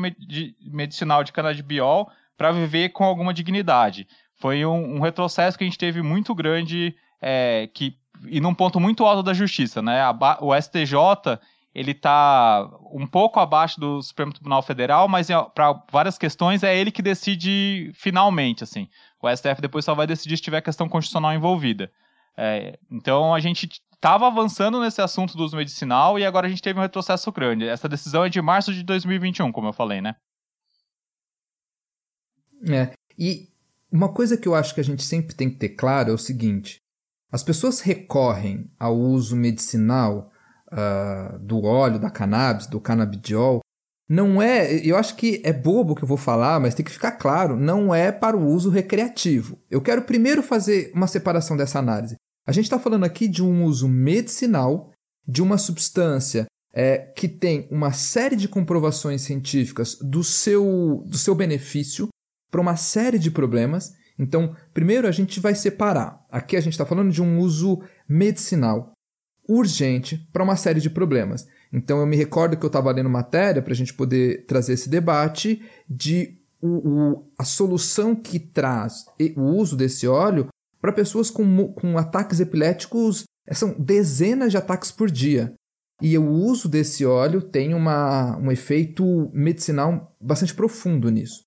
medicinal 0.62 1.24
de 1.24 1.32
canabidiol 1.32 2.10
para 2.36 2.52
viver 2.52 2.90
com 2.90 3.04
alguma 3.04 3.34
dignidade. 3.34 4.08
Foi 4.36 4.66
um, 4.66 4.98
um, 4.98 5.00
retrocesso 5.00 5.58
que 5.58 5.64
a 5.64 5.68
gente 5.68 5.78
teve 5.78 6.02
muito 6.02 6.34
grande 6.34 6.96
é, 7.22 7.70
que, 7.74 7.96
e 8.28 8.40
num 8.40 8.54
ponto 8.54 8.80
muito 8.80 9.06
alto 9.06 9.24
da 9.24 9.34
justiça. 9.34 9.82
Né? 9.82 10.02
A, 10.02 10.38
o 10.42 10.56
STJ 10.60 11.40
ele 11.74 11.92
está 11.92 12.68
um 12.92 13.06
pouco 13.06 13.40
abaixo 13.40 13.80
do 13.80 14.02
Supremo 14.02 14.34
Tribunal 14.34 14.64
Federal, 14.64 15.08
mas 15.08 15.28
para 15.54 15.80
várias 15.92 16.18
questões 16.18 16.64
é 16.64 16.76
ele 16.76 16.90
que 16.90 17.04
decide 17.04 17.92
finalmente. 17.94 18.64
assim. 18.64 18.88
O 19.22 19.30
STF 19.30 19.62
depois 19.62 19.86
só 19.86 19.94
vai 19.94 20.08
decidir 20.08 20.38
se 20.38 20.44
tiver 20.44 20.62
questão 20.62 20.90
constitucional 20.90 21.34
envolvida. 21.34 21.92
É, 22.36 22.80
então 22.92 23.34
a 23.34 23.40
gente 23.40 23.70
estava 23.98 24.28
avançando 24.28 24.80
nesse 24.80 25.02
assunto 25.02 25.36
do 25.36 25.44
uso 25.44 25.58
medicinal 25.58 26.18
e 26.18 26.26
agora 26.26 26.48
a 26.48 26.50
gente 26.50 26.62
teve 26.62 26.80
um 26.80 26.82
retrocesso 26.82 27.32
grande. 27.32 27.68
Essa 27.68 27.90
decisão 27.90 28.24
é 28.24 28.30
de 28.30 28.42
março 28.42 28.74
de 28.74 28.84
2021, 28.84 29.52
como 29.52 29.68
eu 29.68 29.74
falei, 29.74 30.02
né? 30.02 30.16
É. 32.70 32.94
E 33.18 33.50
uma 33.92 34.14
coisa 34.14 34.38
que 34.38 34.48
eu 34.48 34.56
acho 34.56 34.74
que 34.74 34.82
a 34.82 34.84
gente 34.84 35.04
sempre 35.04 35.36
tem 35.36 35.50
que 35.50 35.58
ter 35.58 35.70
claro 35.70 36.12
é 36.12 36.14
o 36.14 36.18
seguinte: 36.18 36.78
as 37.32 37.44
pessoas 37.44 37.82
recorrem 37.82 38.72
ao 38.80 38.96
uso 38.96 39.36
medicinal 39.36 40.32
uh, 40.72 41.40
do 41.40 41.64
óleo, 41.64 42.00
da 42.00 42.10
cannabis, 42.10 42.68
do 42.68 42.80
canabidiol, 42.80 43.62
não 44.10 44.42
é, 44.42 44.74
eu 44.88 44.96
acho 44.96 45.16
que 45.16 45.42
é 45.44 45.52
bobo 45.52 45.94
que 45.94 46.04
eu 46.04 46.08
vou 46.08 46.18
falar, 46.18 46.60
mas 46.60 46.74
tem 46.74 46.86
que 46.86 46.92
ficar 46.92 47.12
claro, 47.14 47.58
não 47.58 47.94
é 47.94 48.12
para 48.12 48.38
o 48.38 48.46
uso 48.48 48.70
recreativo. 48.70 49.60
Eu 49.70 49.82
quero 49.82 50.04
primeiro 50.04 50.42
fazer 50.42 50.92
uma 50.96 51.08
separação 51.08 51.58
dessa 51.58 51.80
análise. 51.80 52.16
A 52.48 52.54
gente 52.54 52.64
está 52.64 52.80
falando 52.80 53.04
aqui 53.04 53.28
de 53.28 53.44
um 53.44 53.66
uso 53.66 53.90
medicinal 53.90 54.94
de 55.28 55.42
uma 55.42 55.58
substância 55.58 56.46
é, 56.74 56.98
que 56.98 57.28
tem 57.28 57.68
uma 57.70 57.92
série 57.92 58.38
de 58.38 58.48
comprovações 58.48 59.22
científicas 59.22 59.98
do 60.02 60.24
seu, 60.24 61.04
do 61.06 61.18
seu 61.18 61.36
benefício 61.36 62.08
para 62.50 62.62
uma 62.62 62.78
série 62.78 63.20
de 63.20 63.30
problemas. 63.30 63.94
Então, 64.18 64.56
primeiro 64.74 65.10
a 65.10 65.12
gente 65.12 65.42
vai 65.42 65.56
separar. 65.56 66.26
Aqui 66.32 66.56
a 66.56 66.62
gente 66.62 66.72
está 66.72 66.86
falando 66.86 67.12
de 67.12 67.22
um 67.22 67.38
uso 67.40 67.82
medicinal 68.08 68.94
urgente 69.46 70.18
para 70.32 70.44
uma 70.44 70.56
série 70.56 70.80
de 70.80 70.90
problemas. 70.90 71.46
Então 71.74 72.00
eu 72.00 72.06
me 72.06 72.16
recordo 72.16 72.56
que 72.56 72.64
eu 72.64 72.68
estava 72.68 72.92
lendo 72.92 73.10
matéria 73.10 73.62
para 73.62 73.74
a 73.74 73.76
gente 73.76 73.94
poder 73.94 74.46
trazer 74.46 74.74
esse 74.74 74.88
debate 74.88 75.62
de 75.90 76.40
o, 76.62 76.68
o, 76.68 77.32
a 77.38 77.44
solução 77.44 78.16
que 78.16 78.40
traz 78.40 79.06
o 79.36 79.42
uso 79.42 79.76
desse 79.76 80.08
óleo 80.08 80.48
para 80.82 80.94
pessoas 80.94 81.30
com, 81.30 81.74
com 81.74 81.98
ataques 81.98 82.40
epiléticos, 82.40 83.24
eh, 83.46 83.54
são 83.54 83.74
dezenas 83.80 84.52
de 84.52 84.58
ataques 84.58 84.92
por 84.92 85.10
dia. 85.10 85.54
E 86.02 86.18
o 86.18 86.30
uso 86.30 86.70
desse 86.70 87.06
óleo 87.06 87.42
tem 87.42 87.74
uma, 87.74 88.38
um 88.38 88.52
efeito 88.52 89.32
medicinal 89.34 90.16
bastante 90.22 90.54
profundo 90.54 91.10
nisso. 91.10 91.42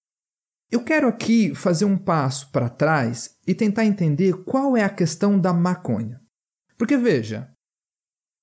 Eu 0.70 0.82
quero 0.82 1.08
aqui 1.08 1.54
fazer 1.54 1.84
um 1.84 1.96
passo 1.96 2.50
para 2.50 2.68
trás 2.68 3.34
e 3.46 3.54
tentar 3.54 3.84
entender 3.84 4.44
qual 4.44 4.76
é 4.76 4.82
a 4.82 4.88
questão 4.88 5.38
da 5.38 5.52
maconha. 5.52 6.20
Porque 6.76 6.96
veja, 6.96 7.50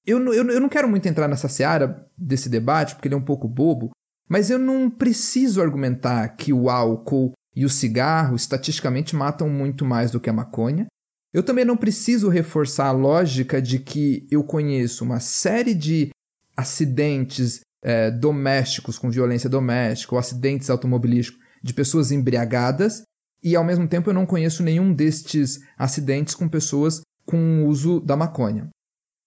eu, 0.06 0.20
eu, 0.34 0.50
eu 0.50 0.62
não 0.62 0.70
quero 0.70 0.88
muito 0.88 1.08
entrar 1.08 1.27
nessa 1.27 1.50
seara 1.50 2.10
desse 2.17 2.50
debate, 2.50 2.96
porque 2.96 3.08
ele 3.08 3.15
é 3.15 3.17
um 3.17 3.25
pouco 3.25 3.48
bobo, 3.48 3.91
mas 4.29 4.50
eu 4.50 4.60
não 4.60 4.89
preciso 4.89 5.62
argumentar 5.62 6.27
que 6.36 6.53
o 6.53 6.70
álcool 6.70 7.34
e 7.58 7.66
o 7.66 7.70
cigarro 7.70 8.36
estatisticamente 8.36 9.16
matam 9.16 9.50
muito 9.50 9.84
mais 9.84 10.12
do 10.12 10.20
que 10.20 10.30
a 10.30 10.34
maconha. 10.34 10.86
Eu 11.34 11.42
também 11.42 11.66
não 11.66 11.76
preciso 11.76 12.30
reforçar 12.30 12.88
a 12.88 12.92
lógica 12.92 13.62
de 13.62 13.80
que 13.80 14.28
eu 14.30 14.44
conheço 14.44 15.04
uma 15.04 15.20
série 15.20 15.74
de 15.74 16.10
acidentes 16.56 17.62
é, 17.84 18.12
domésticos 18.12 19.00
com 19.00 19.10
violência 19.10 19.50
doméstica 19.50 20.14
ou 20.14 20.20
acidentes 20.20 20.70
automobilísticos 20.70 21.44
de 21.64 21.74
pessoas 21.74 22.12
embriagadas 22.12 23.02
e 23.44 23.56
ao 23.56 23.64
mesmo 23.64 23.88
tempo 23.88 24.10
eu 24.10 24.14
não 24.14 24.26
conheço 24.26 24.64
nenhum 24.64 24.94
destes 24.94 25.60
acidentes 25.78 26.36
com 26.36 26.48
pessoas 26.48 27.02
com 27.26 27.64
o 27.64 27.68
uso 27.68 28.00
da 28.00 28.16
maconha 28.16 28.70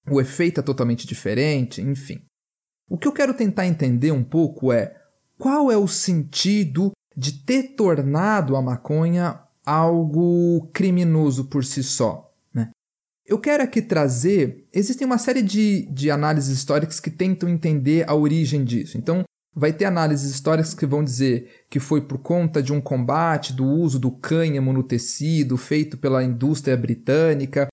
o 0.08 0.20
efeito 0.20 0.60
é 0.60 0.62
totalmente 0.62 1.06
diferente, 1.06 1.80
enfim. 1.80 2.22
O 2.88 2.98
que 2.98 3.06
eu 3.06 3.12
quero 3.12 3.34
tentar 3.34 3.66
entender 3.66 4.10
um 4.10 4.24
pouco 4.24 4.72
é 4.72 4.96
qual 5.38 5.70
é 5.70 5.76
o 5.76 5.86
sentido 5.86 6.90
de 7.20 7.32
ter 7.32 7.74
tornado 7.74 8.56
a 8.56 8.62
maconha 8.62 9.40
algo 9.66 10.70
criminoso 10.72 11.44
por 11.44 11.64
si 11.64 11.82
só. 11.82 12.32
Né? 12.54 12.70
Eu 13.26 13.38
quero 13.38 13.62
aqui 13.62 13.82
trazer. 13.82 14.66
Existem 14.72 15.06
uma 15.06 15.18
série 15.18 15.42
de, 15.42 15.86
de 15.92 16.10
análises 16.10 16.56
históricas 16.56 16.98
que 16.98 17.10
tentam 17.10 17.48
entender 17.48 18.08
a 18.08 18.14
origem 18.14 18.64
disso. 18.64 18.96
Então, 18.96 19.22
vai 19.54 19.72
ter 19.72 19.84
análises 19.84 20.30
históricas 20.30 20.72
que 20.72 20.86
vão 20.86 21.04
dizer 21.04 21.66
que 21.68 21.78
foi 21.78 22.00
por 22.00 22.18
conta 22.18 22.62
de 22.62 22.72
um 22.72 22.80
combate 22.80 23.52
do 23.52 23.66
uso 23.66 23.98
do 23.98 24.10
cânhamo 24.10 24.72
no 24.72 24.82
tecido 24.82 25.58
feito 25.58 25.98
pela 25.98 26.24
indústria 26.24 26.76
britânica 26.76 27.68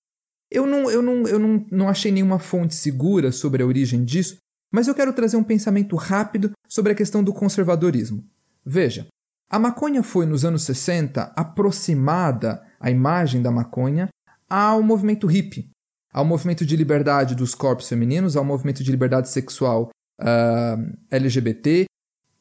eu 0.50 0.66
não, 0.66 0.90
eu 0.90 1.02
não, 1.02 1.28
eu 1.28 1.40
não, 1.40 1.66
não 1.70 1.90
achei 1.90 2.12
nenhuma 2.12 2.40
fonte 2.40 2.74
segura 2.74 3.32
sobre 3.32 3.62
a 3.62 3.66
origem 3.66 4.04
disso, 4.04 4.38
mas 4.72 4.88
eu 4.88 4.96
quero 4.96 5.14
trazer 5.14 5.38
um 5.38 5.44
pensamento 5.44 5.96
rápido 5.96 6.52
sobre 6.68 6.94
a 6.94 6.96
questão 6.96 7.24
do 7.24 7.34
conservadorismo. 7.34 8.24
Veja, 8.66 9.08
a 9.50 9.58
maconha 9.58 10.04
foi 10.04 10.26
nos 10.26 10.44
anos 10.44 10.64
60 10.64 11.34
aproximada, 11.36 12.62
a 12.80 12.92
imagem 12.92 13.42
da 13.42 13.50
maconha, 13.50 14.10
ao 14.50 14.84
movimento 14.84 15.26
hippie, 15.26 15.70
ao 16.12 16.26
movimento 16.26 16.66
de 16.66 16.76
liberdade 16.76 17.36
dos 17.36 17.56
corpos 17.56 17.88
femininos, 17.88 18.36
ao 18.36 18.44
movimento 18.44 18.84
de 18.84 18.92
liberdade 18.92 19.30
sexual 19.30 19.90
uh, 20.20 20.24
ah, 20.24 20.78
LGBT, 21.12 21.86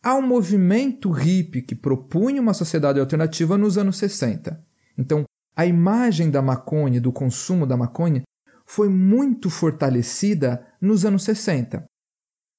ao 0.03 0.21
movimento 0.21 1.11
hippie 1.11 1.63
que 1.63 1.75
propunha 1.75 2.41
uma 2.41 2.55
sociedade 2.55 2.99
alternativa 2.99 3.57
nos 3.57 3.79
anos 3.79 3.99
60. 3.99 4.61
Então, 4.99 5.25
a 5.57 5.65
imagem 5.65 6.31
da 6.31 6.43
maconha, 6.43 7.01
do 7.01 7.13
consumo 7.13 7.67
da 7.67 7.77
maconha, 7.77 8.23
foi 8.67 8.89
muito 8.89 9.49
fortalecida 9.49 10.67
nos 10.81 11.05
anos 11.05 11.23
60. 11.25 11.85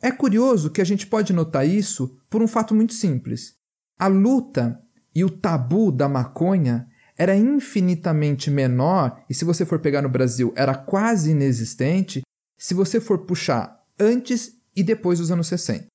É 0.01 0.11
curioso 0.11 0.71
que 0.71 0.81
a 0.81 0.85
gente 0.85 1.05
pode 1.05 1.33
notar 1.33 1.67
isso 1.67 2.17
por 2.29 2.41
um 2.41 2.47
fato 2.47 2.73
muito 2.73 2.93
simples. 2.93 3.57
A 3.97 4.07
luta 4.07 4.81
e 5.13 5.23
o 5.23 5.29
tabu 5.29 5.91
da 5.91 6.07
maconha 6.07 6.87
era 7.17 7.35
infinitamente 7.35 8.51
menor, 8.51 9.23
e 9.29 9.33
se 9.33 9.43
você 9.43 9.65
for 9.65 9.79
pegar 9.79 10.01
no 10.01 10.09
Brasil, 10.09 10.53
era 10.55 10.75
quase 10.75 11.31
inexistente, 11.31 12.21
se 12.57 12.73
você 12.73 12.99
for 12.99 13.19
puxar 13.25 13.83
antes 13.99 14.55
e 14.75 14.83
depois 14.83 15.17
dos 15.17 15.31
anos 15.31 15.47
60. 15.47 15.87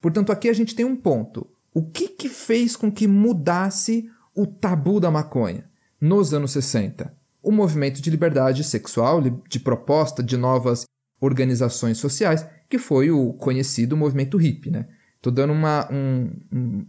Portanto, 0.00 0.32
aqui 0.32 0.48
a 0.48 0.52
gente 0.54 0.74
tem 0.74 0.86
um 0.86 0.96
ponto. 0.96 1.46
O 1.74 1.84
que, 1.84 2.08
que 2.08 2.28
fez 2.28 2.76
com 2.76 2.90
que 2.90 3.06
mudasse 3.06 4.08
o 4.34 4.46
tabu 4.46 4.98
da 4.98 5.10
maconha? 5.10 5.68
nos 6.00 6.32
anos 6.32 6.52
60. 6.52 7.12
O 7.42 7.50
movimento 7.50 8.00
de 8.00 8.10
liberdade 8.10 8.62
sexual, 8.64 9.20
de 9.20 9.60
proposta 9.60 10.22
de 10.22 10.36
novas 10.36 10.84
organizações 11.20 11.98
sociais, 11.98 12.46
que 12.68 12.78
foi 12.78 13.10
o 13.10 13.32
conhecido 13.32 13.96
movimento 13.96 14.36
hippie. 14.36 14.70
Né? 14.70 14.86
Estou 15.18 15.32
dando 15.32 15.52
uma, 15.52 15.90
um, 15.92 16.30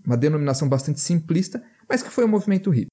uma 0.06 0.16
denominação 0.16 0.70
bastante 0.70 1.00
simplista, 1.00 1.64
mas 1.88 2.04
que 2.04 2.10
foi 2.10 2.24
o 2.24 2.28
movimento 2.28 2.70
hippie. 2.70 2.92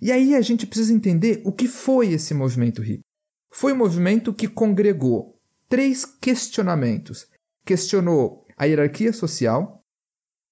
E 0.00 0.12
aí 0.12 0.34
a 0.34 0.40
gente 0.42 0.66
precisa 0.66 0.92
entender 0.92 1.40
o 1.44 1.52
que 1.52 1.66
foi 1.66 2.12
esse 2.12 2.34
movimento 2.34 2.82
hippie. 2.82 3.04
Foi 3.50 3.72
um 3.72 3.76
movimento 3.76 4.34
que 4.34 4.46
congregou 4.46 5.40
três 5.68 6.04
questionamentos. 6.04 7.26
Questionou 7.64 8.44
a 8.56 8.66
hierarquia 8.66 9.12
social, 9.12 9.82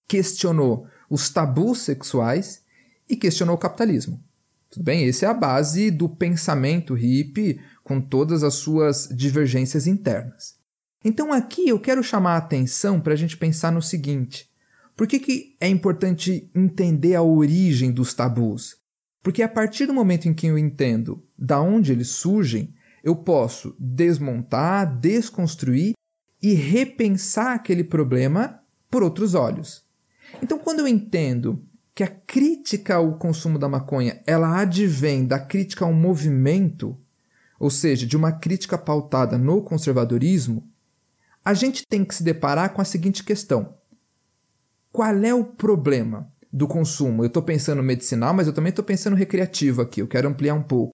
questionou 0.08 0.86
os 1.10 1.28
tabus 1.28 1.80
sexuais 1.80 2.64
e 3.08 3.16
questionou 3.16 3.56
o 3.56 3.58
capitalismo. 3.58 4.22
Tudo 4.70 4.84
bem? 4.84 5.06
Essa 5.06 5.26
é 5.26 5.28
a 5.28 5.34
base 5.34 5.90
do 5.90 6.08
pensamento 6.08 6.94
hippie 6.94 7.60
com 7.84 8.00
todas 8.00 8.42
as 8.42 8.54
suas 8.54 9.06
divergências 9.14 9.86
internas. 9.86 10.61
Então 11.04 11.32
aqui 11.32 11.68
eu 11.68 11.80
quero 11.80 12.02
chamar 12.02 12.34
a 12.34 12.38
atenção 12.38 13.00
para 13.00 13.12
a 13.12 13.16
gente 13.16 13.36
pensar 13.36 13.72
no 13.72 13.82
seguinte: 13.82 14.48
por 14.96 15.06
que, 15.06 15.18
que 15.18 15.56
é 15.60 15.68
importante 15.68 16.50
entender 16.54 17.14
a 17.14 17.22
origem 17.22 17.90
dos 17.90 18.14
tabus? 18.14 18.76
Porque 19.22 19.42
a 19.42 19.48
partir 19.48 19.86
do 19.86 19.94
momento 19.94 20.28
em 20.28 20.34
que 20.34 20.46
eu 20.46 20.58
entendo 20.58 21.24
da 21.38 21.60
onde 21.60 21.92
eles 21.92 22.08
surgem, 22.08 22.74
eu 23.02 23.16
posso 23.16 23.74
desmontar, 23.78 24.98
desconstruir 24.98 25.94
e 26.42 26.54
repensar 26.54 27.54
aquele 27.54 27.84
problema 27.84 28.60
por 28.90 29.02
outros 29.02 29.34
olhos. 29.34 29.84
Então, 30.42 30.58
quando 30.58 30.80
eu 30.80 30.88
entendo 30.88 31.64
que 31.94 32.02
a 32.02 32.08
crítica 32.08 32.96
ao 32.96 33.16
consumo 33.18 33.58
da 33.58 33.68
maconha 33.68 34.22
ela 34.26 34.60
advém 34.60 35.26
da 35.26 35.38
crítica 35.38 35.84
ao 35.84 35.92
movimento, 35.92 36.98
ou 37.60 37.70
seja, 37.70 38.06
de 38.06 38.16
uma 38.16 38.32
crítica 38.32 38.76
pautada 38.76 39.38
no 39.38 39.62
conservadorismo, 39.62 40.68
a 41.44 41.54
gente 41.54 41.86
tem 41.86 42.04
que 42.04 42.14
se 42.14 42.22
deparar 42.22 42.72
com 42.72 42.80
a 42.80 42.84
seguinte 42.84 43.24
questão: 43.24 43.74
qual 44.92 45.14
é 45.16 45.34
o 45.34 45.44
problema 45.44 46.30
do 46.52 46.68
consumo? 46.68 47.22
Eu 47.22 47.28
estou 47.28 47.42
pensando 47.42 47.82
medicinal, 47.82 48.34
mas 48.34 48.46
eu 48.46 48.52
também 48.52 48.70
estou 48.70 48.84
pensando 48.84 49.16
recreativo 49.16 49.82
aqui, 49.82 50.00
eu 50.00 50.08
quero 50.08 50.28
ampliar 50.28 50.54
um 50.54 50.62
pouco. 50.62 50.92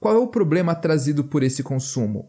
Qual 0.00 0.14
é 0.14 0.18
o 0.18 0.28
problema 0.28 0.74
trazido 0.74 1.24
por 1.24 1.42
esse 1.42 1.62
consumo? 1.62 2.28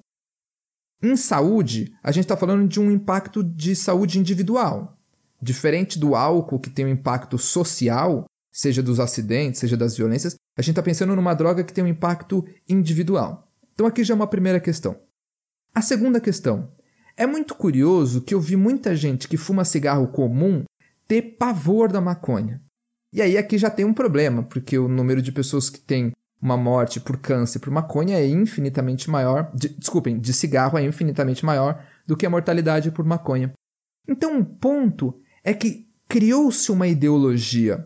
Em 1.01 1.15
saúde, 1.15 1.95
a 2.03 2.11
gente 2.11 2.25
está 2.25 2.35
falando 2.35 2.67
de 2.67 2.79
um 2.79 2.91
impacto 2.91 3.43
de 3.43 3.75
saúde 3.75 4.19
individual. 4.19 4.97
Diferente 5.41 5.97
do 5.97 6.15
álcool, 6.15 6.59
que 6.59 6.69
tem 6.69 6.85
um 6.85 6.89
impacto 6.89 7.37
social, 7.37 8.25
seja 8.51 8.83
dos 8.83 8.99
acidentes, 8.99 9.59
seja 9.59 9.77
das 9.77 9.95
violências, 9.95 10.35
a 10.57 10.61
gente 10.61 10.71
está 10.71 10.83
pensando 10.83 11.15
numa 11.15 11.33
droga 11.33 11.63
que 11.63 11.71
tem 11.71 11.83
um 11.83 11.87
impacto 11.87 12.45
individual. 12.67 13.47
Então 13.73 13.85
aqui 13.85 14.03
já 14.03 14.13
é 14.13 14.15
uma 14.15 14.27
primeira 14.27 14.59
questão. 14.59 14.99
A 15.73 15.81
segunda 15.81 16.19
questão. 16.19 16.69
É 17.19 17.27
muito 17.27 17.53
curioso 17.53 18.21
que 18.21 18.33
eu 18.33 18.39
vi 18.39 18.55
muita 18.55 18.95
gente 18.95 19.27
que 19.27 19.35
fuma 19.35 19.65
cigarro 19.65 20.07
comum 20.07 20.63
ter 21.05 21.21
pavor 21.21 21.91
da 21.91 21.99
maconha. 21.99 22.61
E 23.11 23.21
aí 23.21 23.37
aqui 23.37 23.57
já 23.57 23.69
tem 23.69 23.83
um 23.83 23.93
problema, 23.93 24.41
porque 24.41 24.79
o 24.79 24.87
número 24.87 25.21
de 25.21 25.29
pessoas 25.29 25.69
que 25.69 25.81
tem 25.81 26.13
uma 26.41 26.55
morte 26.55 26.97
por 26.97 27.17
câncer 27.17 27.59
por 27.59 27.71
maconha 27.71 28.17
é 28.17 28.25
infinitamente 28.25 29.09
maior, 29.09 29.51
de, 29.53 29.67
desculpem, 29.67 30.17
de 30.17 30.31
cigarro 30.31 30.77
é 30.77 30.81
infinitamente 30.81 31.43
maior 31.43 31.85
do 32.07 32.15
que 32.15 32.25
a 32.25 32.29
mortalidade 32.29 32.89
por 32.89 33.03
maconha. 33.03 33.51
Então, 34.07 34.37
um 34.37 34.43
ponto 34.45 35.19
é 35.43 35.53
que 35.53 35.89
criou-se 36.07 36.71
uma 36.71 36.87
ideologia 36.87 37.85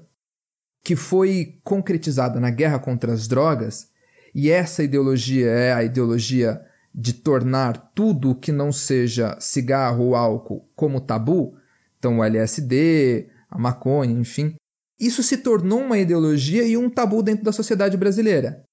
que 0.84 0.96
foi 0.96 1.60
concretizada 1.64 2.40
na 2.40 2.52
guerra 2.52 2.78
contra 2.78 3.12
as 3.12 3.28
drogas, 3.28 3.90
e 4.36 4.52
essa 4.52 4.84
ideologia 4.84 5.48
é 5.48 5.74
a 5.74 5.84
ideologia 5.84 6.64
de 6.94 7.14
tornar 7.14 7.92
tudo 7.96 8.36
que 8.36 8.52
não 8.52 8.72
seja 8.72 9.38
cigarro 9.40 10.06
ou 10.06 10.16
álcool 10.16 10.70
como 10.76 11.02
tabu, 11.02 11.58
Então, 11.98 12.20
o 12.20 12.24
LSD, 12.24 13.30
a 13.50 13.58
maconha, 13.58 14.12
enfim. 14.12 14.56
Isso 15.00 15.24
se 15.24 15.38
tornou 15.38 15.80
uma 15.80 15.98
ideologia 15.98 16.64
e 16.64 16.76
um 16.76 16.90
tabu 16.90 17.24
dentro 17.24 17.46
da 17.46 17.52
sociedade 17.52 17.96
brasileira. 17.96 18.64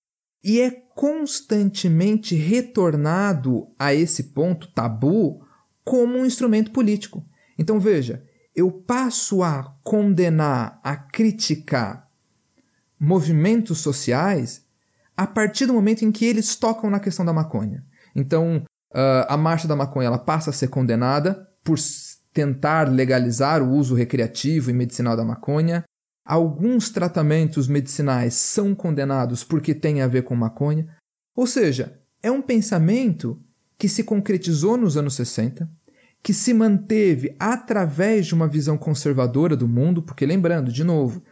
E 0.43 0.61
é 0.61 0.71
constantemente 0.95 2.35
retornado 2.35 3.69
a 3.79 3.95
esse 3.95 4.25
ponto 4.25 4.73
tabu 4.73 5.45
como 5.85 6.19
um 6.19 6.27
instrumento 6.27 6.71
político. 6.73 7.25
Então 7.59 7.79
veja, 7.79 8.23
eu 8.55 8.71
passo 8.71 9.43
a 9.43 9.77
condenar, 9.83 10.81
a 10.83 10.97
criticar 10.97 12.09
movimentos 12.99 13.79
sociais 13.79 14.65
a 15.17 15.27
partir 15.27 15.67
do 15.67 15.75
momento 15.75 16.05
em 16.05 16.13
que 16.13 16.25
eles 16.25 16.57
tocam 16.57 16.91
na 16.91 17.01
questão 17.01 17.25
da 17.25 17.33
maconha. 17.33 17.85
Então, 18.15 18.63
uh, 18.93 19.27
a 19.29 19.37
marcha 19.37 19.69
da 19.69 19.77
maconha 19.77 20.07
ela 20.07 20.19
passa 20.19 20.51
a 20.51 20.53
ser 20.53 20.69
condenada 20.69 21.49
por 21.63 21.79
tentar 22.33 22.89
legalizar 22.89 23.63
o 23.63 23.71
uso 23.71 23.95
recreativo 23.95 24.71
e 24.71 24.75
medicinal 24.75 25.17
da 25.17 25.25
maconha. 25.25 25.85
Alguns 26.25 26.91
tratamentos 26.91 27.67
medicinais 27.67 28.35
são 28.35 28.75
condenados 28.75 29.43
porque 29.43 29.75
têm 29.75 30.01
a 30.01 30.07
ver 30.07 30.23
com 30.23 30.37
maconha. 30.37 30.87
Ou 31.35 31.47
seja, 31.47 31.99
é 32.23 32.31
um 32.31 32.43
pensamento 32.43 33.41
que 33.79 33.89
se 33.89 34.05
concretizou 34.05 34.77
nos 34.77 34.97
anos 34.97 35.15
60, 35.15 35.69
que 36.23 36.35
se 36.35 36.53
manteve 36.53 37.35
através 37.39 38.27
de 38.27 38.35
uma 38.35 38.47
visão 38.47 38.77
conservadora 38.77 39.57
do 39.57 39.67
mundo, 39.67 40.03
porque 40.03 40.27
lembrando, 40.27 40.71
de 40.71 40.85
novo, 40.85 41.23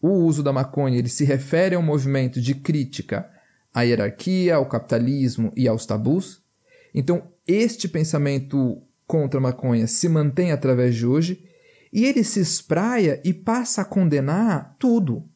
o 0.00 0.10
uso 0.10 0.42
da 0.42 0.52
maconha 0.52 0.98
ele 0.98 1.08
se 1.08 1.24
refere 1.24 1.74
a 1.74 1.78
um 1.78 1.82
movimento 1.82 2.40
de 2.40 2.54
crítica 2.54 3.26
à 3.74 3.82
hierarquia, 3.82 4.54
ao 4.54 4.66
capitalismo 4.66 5.52
e 5.56 5.66
aos 5.68 5.84
tabus. 5.84 6.40
Então, 6.94 7.24
este 7.46 7.88
pensamento 7.88 8.80
contra 9.06 9.38
a 9.38 9.42
maconha 9.42 9.86
se 9.86 10.08
mantém 10.08 10.52
através 10.52 10.94
de 10.94 11.04
hoje 11.04 11.44
e 11.92 12.04
ele 12.04 12.24
se 12.24 12.40
espraia 12.40 13.20
e 13.24 13.34
passa 13.34 13.82
a 13.82 13.84
condenar 13.84 14.76
tudo. 14.78 15.28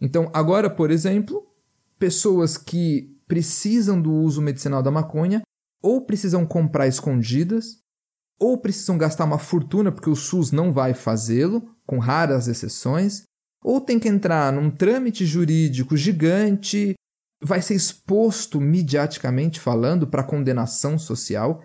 Então, 0.00 0.30
agora, 0.32 0.70
por 0.70 0.90
exemplo, 0.90 1.46
pessoas 1.98 2.56
que 2.56 3.14
precisam 3.26 4.00
do 4.00 4.12
uso 4.12 4.40
medicinal 4.40 4.82
da 4.82 4.90
maconha 4.90 5.42
ou 5.82 6.00
precisam 6.00 6.46
comprar 6.46 6.86
escondidas, 6.86 7.78
ou 8.38 8.58
precisam 8.58 8.96
gastar 8.96 9.24
uma 9.24 9.38
fortuna 9.38 9.92
porque 9.92 10.08
o 10.08 10.16
SUS 10.16 10.50
não 10.50 10.72
vai 10.72 10.94
fazê-lo, 10.94 11.76
com 11.86 11.98
raras 11.98 12.48
exceções, 12.48 13.24
ou 13.62 13.80
tem 13.80 13.98
que 13.98 14.08
entrar 14.08 14.52
num 14.52 14.70
trâmite 14.70 15.24
jurídico 15.26 15.96
gigante, 15.96 16.94
vai 17.44 17.60
ser 17.60 17.74
exposto 17.74 18.58
mediaticamente 18.58 19.60
falando 19.60 20.06
para 20.06 20.24
condenação 20.24 20.98
social, 20.98 21.62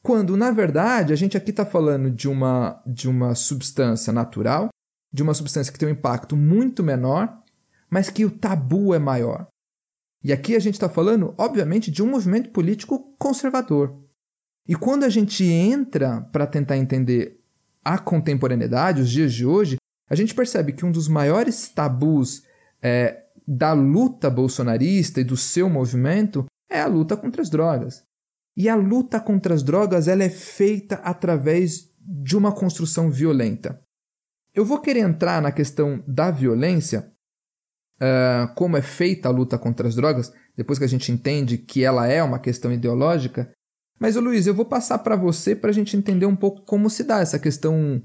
quando 0.00 0.36
na 0.36 0.52
verdade 0.52 1.12
a 1.12 1.16
gente 1.16 1.36
aqui 1.36 1.50
está 1.50 1.66
falando 1.66 2.10
de 2.10 2.28
uma, 2.28 2.80
de 2.86 3.08
uma 3.08 3.34
substância 3.34 4.12
natural, 4.12 4.68
de 5.12 5.22
uma 5.22 5.34
substância 5.34 5.72
que 5.72 5.78
tem 5.78 5.88
um 5.88 5.92
impacto 5.92 6.36
muito 6.36 6.84
menor, 6.84 7.42
mas 7.90 8.08
que 8.08 8.24
o 8.24 8.30
tabu 8.30 8.94
é 8.94 9.00
maior. 9.00 9.48
E 10.22 10.32
aqui 10.32 10.54
a 10.54 10.60
gente 10.60 10.74
está 10.74 10.88
falando, 10.88 11.34
obviamente, 11.36 11.90
de 11.90 12.02
um 12.02 12.06
movimento 12.06 12.50
político 12.50 13.12
conservador. 13.18 13.98
E 14.68 14.76
quando 14.76 15.02
a 15.02 15.08
gente 15.08 15.42
entra 15.44 16.20
para 16.30 16.46
tentar 16.46 16.76
entender 16.76 17.40
a 17.84 17.98
contemporaneidade, 17.98 19.00
os 19.00 19.10
dias 19.10 19.32
de 19.32 19.44
hoje, 19.44 19.76
a 20.08 20.14
gente 20.14 20.34
percebe 20.34 20.72
que 20.72 20.84
um 20.84 20.92
dos 20.92 21.08
maiores 21.08 21.68
tabus 21.68 22.44
é, 22.80 23.24
da 23.52 23.72
luta 23.72 24.30
bolsonarista 24.30 25.20
e 25.20 25.24
do 25.24 25.36
seu 25.36 25.68
movimento 25.68 26.46
é 26.70 26.80
a 26.80 26.86
luta 26.86 27.16
contra 27.16 27.42
as 27.42 27.50
drogas. 27.50 28.04
E 28.56 28.68
a 28.68 28.76
luta 28.76 29.18
contra 29.18 29.52
as 29.52 29.64
drogas 29.64 30.06
ela 30.06 30.22
é 30.22 30.28
feita 30.28 30.96
através 30.96 31.90
de 31.98 32.36
uma 32.36 32.52
construção 32.52 33.10
violenta. 33.10 33.82
Eu 34.54 34.64
vou 34.64 34.80
querer 34.80 35.00
entrar 35.00 35.42
na 35.42 35.50
questão 35.50 36.00
da 36.06 36.30
violência, 36.30 37.12
uh, 38.00 38.54
como 38.54 38.76
é 38.76 38.82
feita 38.82 39.28
a 39.28 39.32
luta 39.32 39.58
contra 39.58 39.88
as 39.88 39.96
drogas, 39.96 40.32
depois 40.56 40.78
que 40.78 40.84
a 40.84 40.88
gente 40.88 41.10
entende 41.10 41.58
que 41.58 41.82
ela 41.82 42.06
é 42.06 42.22
uma 42.22 42.38
questão 42.38 42.72
ideológica, 42.72 43.52
mas, 43.98 44.16
Luiz, 44.16 44.46
eu 44.46 44.54
vou 44.54 44.64
passar 44.64 44.98
para 45.00 45.14
você 45.14 45.54
para 45.54 45.68
a 45.70 45.74
gente 45.74 45.94
entender 45.94 46.24
um 46.24 46.36
pouco 46.36 46.62
como 46.62 46.88
se 46.88 47.04
dá 47.04 47.20
essa 47.20 47.38
questão 47.38 48.00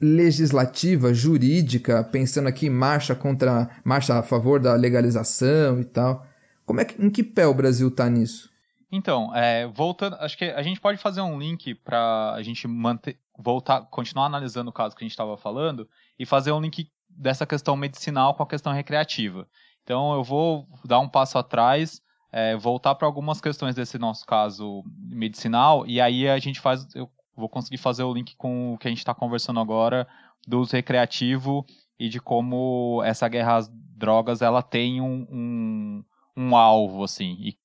legislativa, 0.00 1.12
jurídica, 1.12 2.04
pensando 2.04 2.48
aqui 2.48 2.66
em 2.66 2.70
marcha 2.70 3.14
contra 3.14 3.68
marcha 3.84 4.18
a 4.18 4.22
favor 4.22 4.60
da 4.60 4.74
legalização 4.74 5.80
e 5.80 5.84
tal. 5.84 6.24
Como 6.64 6.80
é 6.80 6.84
que, 6.84 7.02
em 7.02 7.10
que 7.10 7.22
pé 7.22 7.46
o 7.46 7.54
Brasil 7.54 7.88
está 7.88 8.08
nisso? 8.08 8.50
Então, 8.90 9.34
é, 9.34 9.66
voltando, 9.66 10.16
acho 10.20 10.36
que 10.38 10.44
a 10.44 10.62
gente 10.62 10.80
pode 10.80 10.98
fazer 10.98 11.20
um 11.20 11.38
link 11.38 11.74
para 11.74 12.32
a 12.32 12.42
gente 12.42 12.66
manter, 12.66 13.18
voltar, 13.38 13.82
continuar 13.82 14.26
analisando 14.26 14.70
o 14.70 14.72
caso 14.72 14.96
que 14.96 15.02
a 15.02 15.06
gente 15.06 15.12
estava 15.12 15.36
falando 15.36 15.88
e 16.18 16.24
fazer 16.24 16.52
um 16.52 16.60
link 16.60 16.90
dessa 17.08 17.44
questão 17.44 17.76
medicinal 17.76 18.34
com 18.34 18.42
a 18.42 18.46
questão 18.46 18.72
recreativa. 18.72 19.46
Então, 19.82 20.14
eu 20.14 20.22
vou 20.22 20.66
dar 20.84 21.00
um 21.00 21.08
passo 21.08 21.38
atrás 21.38 22.00
é, 22.32 22.56
voltar 22.56 22.94
para 22.94 23.06
algumas 23.06 23.40
questões 23.40 23.74
desse 23.74 23.98
nosso 23.98 24.26
caso 24.26 24.84
medicinal, 24.98 25.86
e 25.86 26.00
aí 26.00 26.28
a 26.28 26.38
gente 26.38 26.60
faz. 26.60 26.86
Eu 26.94 27.10
vou 27.38 27.48
conseguir 27.48 27.78
fazer 27.78 28.02
o 28.02 28.12
link 28.12 28.36
com 28.36 28.74
o 28.74 28.78
que 28.78 28.88
a 28.88 28.90
gente 28.90 28.98
está 28.98 29.14
conversando 29.14 29.60
agora 29.60 30.06
do 30.46 30.60
uso 30.60 30.74
recreativo 30.74 31.64
e 31.98 32.08
de 32.08 32.20
como 32.20 33.02
essa 33.04 33.28
guerra 33.28 33.56
às 33.56 33.68
drogas 33.68 34.42
ela 34.42 34.62
tem 34.62 35.00
um, 35.00 35.26
um, 35.30 36.04
um 36.36 36.56
alvo, 36.56 37.04
assim, 37.04 37.36
e, 37.40 37.58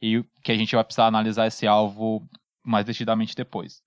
e 0.00 0.24
que 0.42 0.52
a 0.52 0.56
gente 0.56 0.74
vai 0.74 0.84
precisar 0.84 1.06
analisar 1.06 1.46
esse 1.46 1.66
alvo 1.66 2.26
mais 2.62 2.84
detidamente 2.84 3.34
depois. 3.34 3.82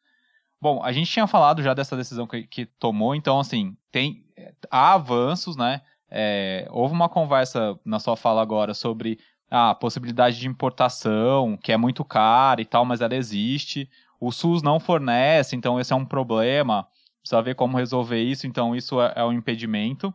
Bom, 0.59 0.83
a 0.83 0.91
gente 0.91 1.11
tinha 1.11 1.25
falado 1.25 1.63
já 1.63 1.73
dessa 1.73 1.97
decisão 1.97 2.27
que, 2.27 2.43
que 2.43 2.65
tomou, 2.65 3.15
então, 3.15 3.39
assim, 3.39 3.75
tem, 3.91 4.23
há 4.69 4.93
avanços, 4.93 5.55
né? 5.55 5.81
É, 6.09 6.67
houve 6.71 6.93
uma 6.93 7.09
conversa 7.09 7.79
na 7.85 7.99
sua 7.99 8.15
fala 8.15 8.41
agora 8.41 8.73
sobre 8.73 9.17
a 9.49 9.73
possibilidade 9.73 10.39
de 10.39 10.47
importação, 10.47 11.57
que 11.57 11.71
é 11.71 11.77
muito 11.77 12.05
cara 12.05 12.61
e 12.61 12.65
tal, 12.65 12.85
mas 12.85 13.01
ela 13.01 13.15
existe. 13.15 13.89
O 14.21 14.31
SUS 14.31 14.61
não 14.61 14.79
fornece, 14.79 15.55
então 15.55 15.79
esse 15.79 15.91
é 15.91 15.95
um 15.95 16.05
problema. 16.05 16.87
Precisa 17.21 17.41
ver 17.41 17.55
como 17.55 17.75
resolver 17.75 18.21
isso, 18.21 18.45
então 18.45 18.75
isso 18.75 19.01
é, 19.01 19.13
é 19.15 19.25
um 19.25 19.33
impedimento. 19.33 20.13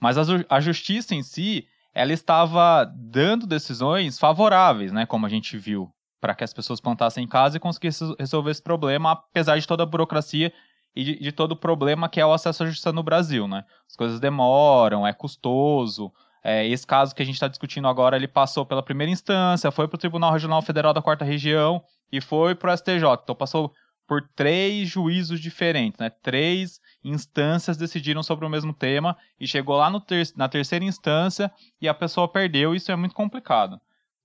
Mas 0.00 0.16
a, 0.16 0.22
a 0.48 0.60
justiça 0.60 1.12
em 1.12 1.22
si, 1.22 1.66
ela 1.92 2.12
estava 2.12 2.84
dando 2.84 3.44
decisões 3.44 4.20
favoráveis, 4.20 4.92
né, 4.92 5.04
como 5.04 5.26
a 5.26 5.28
gente 5.28 5.58
viu, 5.58 5.92
para 6.20 6.32
que 6.32 6.44
as 6.44 6.54
pessoas 6.54 6.80
plantassem 6.80 7.24
em 7.24 7.28
casa 7.28 7.56
e 7.56 7.60
conseguissem 7.60 8.14
resolver 8.16 8.52
esse 8.52 8.62
problema, 8.62 9.10
apesar 9.10 9.58
de 9.58 9.66
toda 9.66 9.82
a 9.82 9.86
burocracia 9.86 10.52
e 10.94 11.02
de, 11.02 11.18
de 11.18 11.32
todo 11.32 11.52
o 11.52 11.56
problema 11.56 12.08
que 12.08 12.20
é 12.20 12.26
o 12.26 12.32
acesso 12.32 12.62
à 12.62 12.66
justiça 12.66 12.92
no 12.92 13.02
Brasil, 13.02 13.48
né? 13.48 13.64
As 13.88 13.96
coisas 13.96 14.20
demoram, 14.20 15.04
é 15.04 15.12
custoso, 15.12 16.12
é, 16.44 16.68
esse 16.68 16.86
caso 16.86 17.16
que 17.16 17.22
a 17.22 17.26
gente 17.26 17.34
está 17.34 17.48
discutindo 17.48 17.88
agora, 17.88 18.14
ele 18.14 18.28
passou 18.28 18.64
pela 18.64 18.82
primeira 18.82 19.10
instância, 19.10 19.72
foi 19.72 19.88
para 19.88 19.96
o 19.96 19.98
Tribunal 19.98 20.32
Regional 20.32 20.62
Federal 20.62 20.92
da 20.92 21.02
Quarta 21.02 21.24
Região 21.24 21.82
e 22.12 22.20
foi 22.20 22.54
para 22.54 22.72
o 22.72 22.76
STJ. 22.76 23.04
Então 23.22 23.34
passou 23.34 23.72
por 24.06 24.22
três 24.36 24.88
juízos 24.88 25.40
diferentes, 25.40 25.98
né? 25.98 26.10
Três 26.10 26.80
instâncias 27.02 27.76
decidiram 27.76 28.22
sobre 28.22 28.44
o 28.44 28.50
mesmo 28.50 28.74
tema 28.74 29.16
e 29.40 29.46
chegou 29.46 29.76
lá 29.76 29.90
ter 30.00 30.28
na 30.36 30.48
terceira 30.48 30.84
instância 30.84 31.50
e 31.80 31.88
a 31.88 31.94
pessoa 31.94 32.28
perdeu. 32.28 32.74
Isso 32.74 32.92
é 32.92 32.96
muito 32.96 33.14
complicado. 33.14 33.80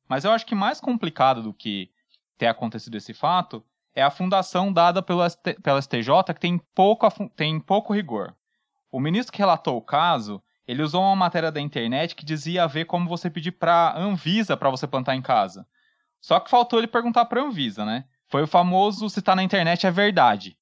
Mas 0.10 0.26
eu 0.26 0.32
acho 0.32 0.46
que 0.46 0.54
mais 0.54 0.82
complicado 0.82 1.42
do 1.42 1.54
que 1.54 1.90
ter 2.38 2.48
acontecido 2.48 2.96
esse 2.96 3.14
fato 3.14 3.64
é 3.96 4.04
a 4.04 4.12
fundação 4.12 4.72
dada 4.72 5.02
pelo 5.02 5.28
ST, 5.28 5.56
pela 5.64 5.82
STJ 5.82 6.34
que 6.34 6.40
tem 6.40 6.62
pouco, 6.76 7.08
tem 7.36 7.60
pouco 7.60 7.94
rigor. 7.94 8.36
O 8.92 9.00
ministro 9.00 9.32
que 9.32 9.40
relatou 9.40 9.78
o 9.78 9.82
caso 9.82 10.42
ele 10.68 10.84
usou 10.84 11.02
uma 11.02 11.16
matéria 11.16 11.52
da 11.52 11.62
internet 11.62 12.14
que 12.14 12.26
dizia 12.26 12.68
ver 12.68 12.86
como 12.86 13.08
você 13.08 13.30
pedir 13.30 13.54
para 13.54 13.98
Anvisa 13.98 14.58
para 14.58 14.70
você 14.70 14.86
plantar 14.86 15.16
em 15.16 15.22
casa. 15.22 15.66
Só 16.22 16.40
que 16.40 16.50
faltou 16.50 16.80
ele 16.80 16.88
perguntar 16.88 17.26
para 17.26 17.42
Anvisa, 17.42 17.86
né? 17.86 18.06
Foi 18.30 18.44
o 18.44 18.48
famoso 18.48 19.10
se 19.10 19.22
tá 19.22 19.36
na 19.36 19.44
internet 19.44 19.88
é 19.88 19.92
verdade. 19.92 20.58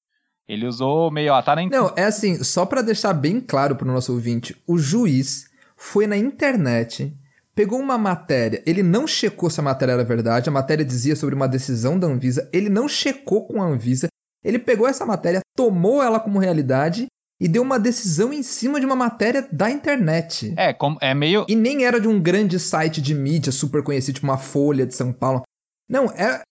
Ele 0.48 0.68
usou 0.68 1.10
meio, 1.10 1.34
ó, 1.34 1.42
tá 1.42 1.56
na 1.56 1.64
internet. 1.64 1.90
Não, 1.90 1.94
é 1.96 2.06
assim, 2.06 2.44
só 2.44 2.66
para 2.66 2.82
deixar 2.82 3.14
bem 3.14 3.42
claro 3.42 3.76
para 3.76 3.88
o 3.88 3.92
nosso 3.92 4.14
ouvinte, 4.14 4.56
o 4.68 4.78
juiz 4.78 5.50
foi 5.76 6.06
na 6.06 6.16
internet, 6.16 7.18
pegou 7.56 7.80
uma 7.80 7.98
matéria, 7.98 8.62
ele 8.66 8.84
não 8.84 9.08
checou 9.08 9.50
se 9.50 9.60
a 9.60 9.64
matéria 9.64 9.94
era 9.94 10.04
verdade, 10.04 10.50
a 10.50 10.54
matéria 10.54 10.86
dizia 10.86 11.16
sobre 11.16 11.34
uma 11.34 11.48
decisão 11.48 11.98
da 11.98 12.06
Anvisa, 12.06 12.48
ele 12.54 12.70
não 12.70 12.88
checou 12.88 13.48
com 13.48 13.62
a 13.62 13.66
Anvisa, 13.66 14.08
ele 14.44 14.60
pegou 14.60 14.88
essa 14.88 15.06
matéria, 15.06 15.42
tomou 15.56 16.04
ela 16.04 16.20
como 16.20 16.38
realidade 16.38 17.08
e 17.40 17.48
deu 17.48 17.62
uma 17.62 17.80
decisão 17.80 18.32
em 18.32 18.42
cima 18.42 18.80
de 18.80 18.86
uma 18.86 18.96
matéria 18.96 19.48
da 19.52 19.70
internet. 19.70 20.54
É, 20.58 20.74
como, 20.74 20.98
é 21.02 21.14
meio. 21.14 21.46
E 21.48 21.56
nem 21.56 21.86
era 21.86 22.00
de 22.00 22.08
um 22.08 22.20
grande 22.20 22.60
site 22.60 23.02
de 23.02 23.14
mídia 23.14 23.52
super 23.52 23.84
conhecido, 23.84 24.16
tipo 24.16 24.28
uma 24.28 24.38
Folha 24.38 24.86
de 24.86 24.96
São 24.96 25.12
Paulo. 25.12 25.44
Não, 25.90 26.06
é, 26.12 26.42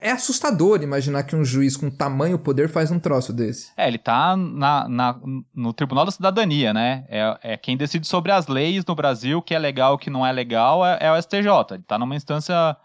é 0.00 0.10
assustador 0.10 0.82
imaginar 0.82 1.22
que 1.22 1.36
um 1.36 1.44
juiz 1.44 1.76
com 1.76 1.90
tamanho 1.90 2.38
poder 2.38 2.68
faz 2.68 2.90
um 2.90 2.98
troço 2.98 3.32
desse. 3.32 3.70
É, 3.76 3.86
ele 3.86 3.98
tá 3.98 4.36
na, 4.36 4.88
na, 4.88 5.20
no 5.54 5.72
Tribunal 5.72 6.04
da 6.04 6.10
Cidadania, 6.10 6.72
né? 6.72 7.04
É, 7.08 7.38
é 7.42 7.56
quem 7.56 7.76
decide 7.76 8.06
sobre 8.06 8.32
as 8.32 8.48
leis 8.48 8.84
no 8.84 8.94
Brasil, 8.94 9.38
o 9.38 9.42
que 9.42 9.54
é 9.54 9.58
legal 9.58 9.94
o 9.94 9.98
que 9.98 10.10
não 10.10 10.26
é 10.26 10.32
legal, 10.32 10.84
é, 10.84 10.98
é 11.00 11.12
o 11.12 11.20
STJ. 11.20 11.74
Ele 11.74 11.84
tá 11.86 11.98
numa 11.98 12.16
instância 12.16 12.76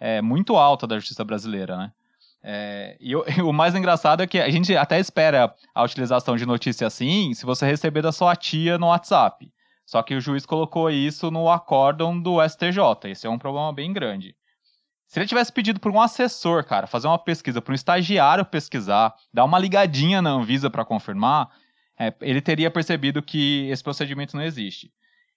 é, 0.00 0.22
muito 0.22 0.56
alta 0.56 0.86
da 0.86 0.96
justiça 0.96 1.24
brasileira, 1.24 1.76
né? 1.76 1.92
É, 2.42 2.96
e 3.00 3.14
o, 3.14 3.24
o, 3.48 3.52
mais 3.52 3.74
engraçado 3.74 4.22
é 4.22 4.26
que 4.26 4.38
a 4.38 4.50
gente 4.50 4.76
até 4.76 4.98
espera 4.98 5.54
a 5.74 5.82
utilização 5.82 6.36
de 6.36 6.44
notícia 6.44 6.86
assim 6.86 7.32
se 7.34 7.46
você 7.46 7.64
receber 7.64 8.02
da 8.02 8.12
sua 8.12 8.34
tia 8.34 8.78
no 8.78 8.88
WhatsApp. 8.88 9.50
Só 9.86 10.02
que 10.02 10.14
o 10.14 10.20
juiz 10.20 10.46
colocou 10.46 10.90
isso 10.90 11.30
no 11.30 11.50
acórdão 11.50 12.18
do 12.18 12.38
STJ. 12.46 13.10
Esse 13.10 13.26
é 13.26 13.30
um 13.30 13.38
problema 13.38 13.72
bem 13.72 13.92
grande. 13.92 14.34
Se 15.06 15.18
ele 15.18 15.26
tivesse 15.26 15.52
pedido 15.52 15.78
para 15.78 15.92
um 15.92 16.00
assessor, 16.00 16.64
cara, 16.64 16.86
fazer 16.86 17.06
uma 17.06 17.18
pesquisa, 17.18 17.60
para 17.60 17.72
um 17.72 17.74
estagiário 17.74 18.46
pesquisar, 18.46 19.14
dar 19.32 19.44
uma 19.44 19.58
ligadinha 19.58 20.22
na 20.22 20.30
Anvisa 20.30 20.70
para 20.70 20.86
confirmar, 20.86 21.50
é, 21.98 22.14
ele 22.22 22.40
teria 22.40 22.70
percebido 22.70 23.22
que 23.22 23.68
esse 23.68 23.82
procedimento 23.82 24.34
não 24.34 24.42
existe. 24.42 24.90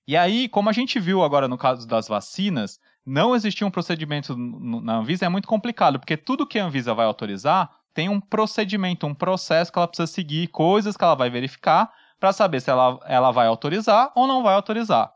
E 0.07 0.15
aí, 0.15 0.47
como 0.47 0.69
a 0.69 0.71
gente 0.71 0.99
viu 0.99 1.23
agora 1.23 1.47
no 1.47 1.57
caso 1.57 1.85
das 1.85 2.07
vacinas, 2.07 2.79
não 3.05 3.35
existir 3.35 3.63
um 3.63 3.71
procedimento 3.71 4.35
na 4.35 4.97
Anvisa 4.97 5.25
é 5.25 5.29
muito 5.29 5.47
complicado, 5.47 5.99
porque 5.99 6.17
tudo 6.17 6.47
que 6.47 6.57
a 6.57 6.65
Anvisa 6.65 6.93
vai 6.93 7.05
autorizar 7.05 7.69
tem 7.93 8.09
um 8.09 8.19
procedimento, 8.19 9.05
um 9.05 9.13
processo 9.13 9.71
que 9.71 9.77
ela 9.77 9.87
precisa 9.87 10.07
seguir, 10.07 10.47
coisas 10.47 10.97
que 10.97 11.03
ela 11.03 11.15
vai 11.15 11.29
verificar 11.29 11.93
para 12.19 12.33
saber 12.33 12.59
se 12.59 12.69
ela, 12.69 12.99
ela 13.05 13.31
vai 13.31 13.47
autorizar 13.47 14.11
ou 14.15 14.27
não 14.27 14.43
vai 14.43 14.55
autorizar. 14.55 15.11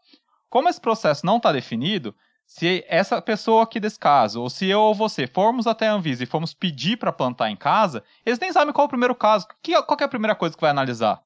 Como 0.49 0.69
esse 0.69 0.79
processo 0.79 1.25
não 1.25 1.37
está 1.37 1.51
definido, 1.51 2.15
se 2.45 2.83
essa 2.87 3.21
pessoa 3.21 3.63
aqui 3.63 3.79
desse 3.79 3.99
caso, 3.99 4.41
ou 4.41 4.49
se 4.49 4.67
eu 4.67 4.79
ou 4.81 4.95
você 4.95 5.27
formos 5.27 5.67
até 5.67 5.87
a 5.87 5.93
Anvisa 5.93 6.23
e 6.23 6.27
formos 6.27 6.53
pedir 6.53 6.97
para 6.97 7.11
plantar 7.11 7.51
em 7.51 7.55
casa, 7.55 8.03
eles 8.25 8.39
nem 8.39 8.51
sabem 8.51 8.73
qual 8.73 8.85
é 8.85 8.87
o 8.87 8.89
primeiro 8.89 9.13
caso, 9.13 9.47
que, 9.61 9.79
qual 9.83 9.97
é 9.99 10.03
a 10.03 10.09
primeira 10.09 10.33
coisa 10.33 10.55
que 10.55 10.61
vai 10.61 10.71
analisar. 10.71 11.21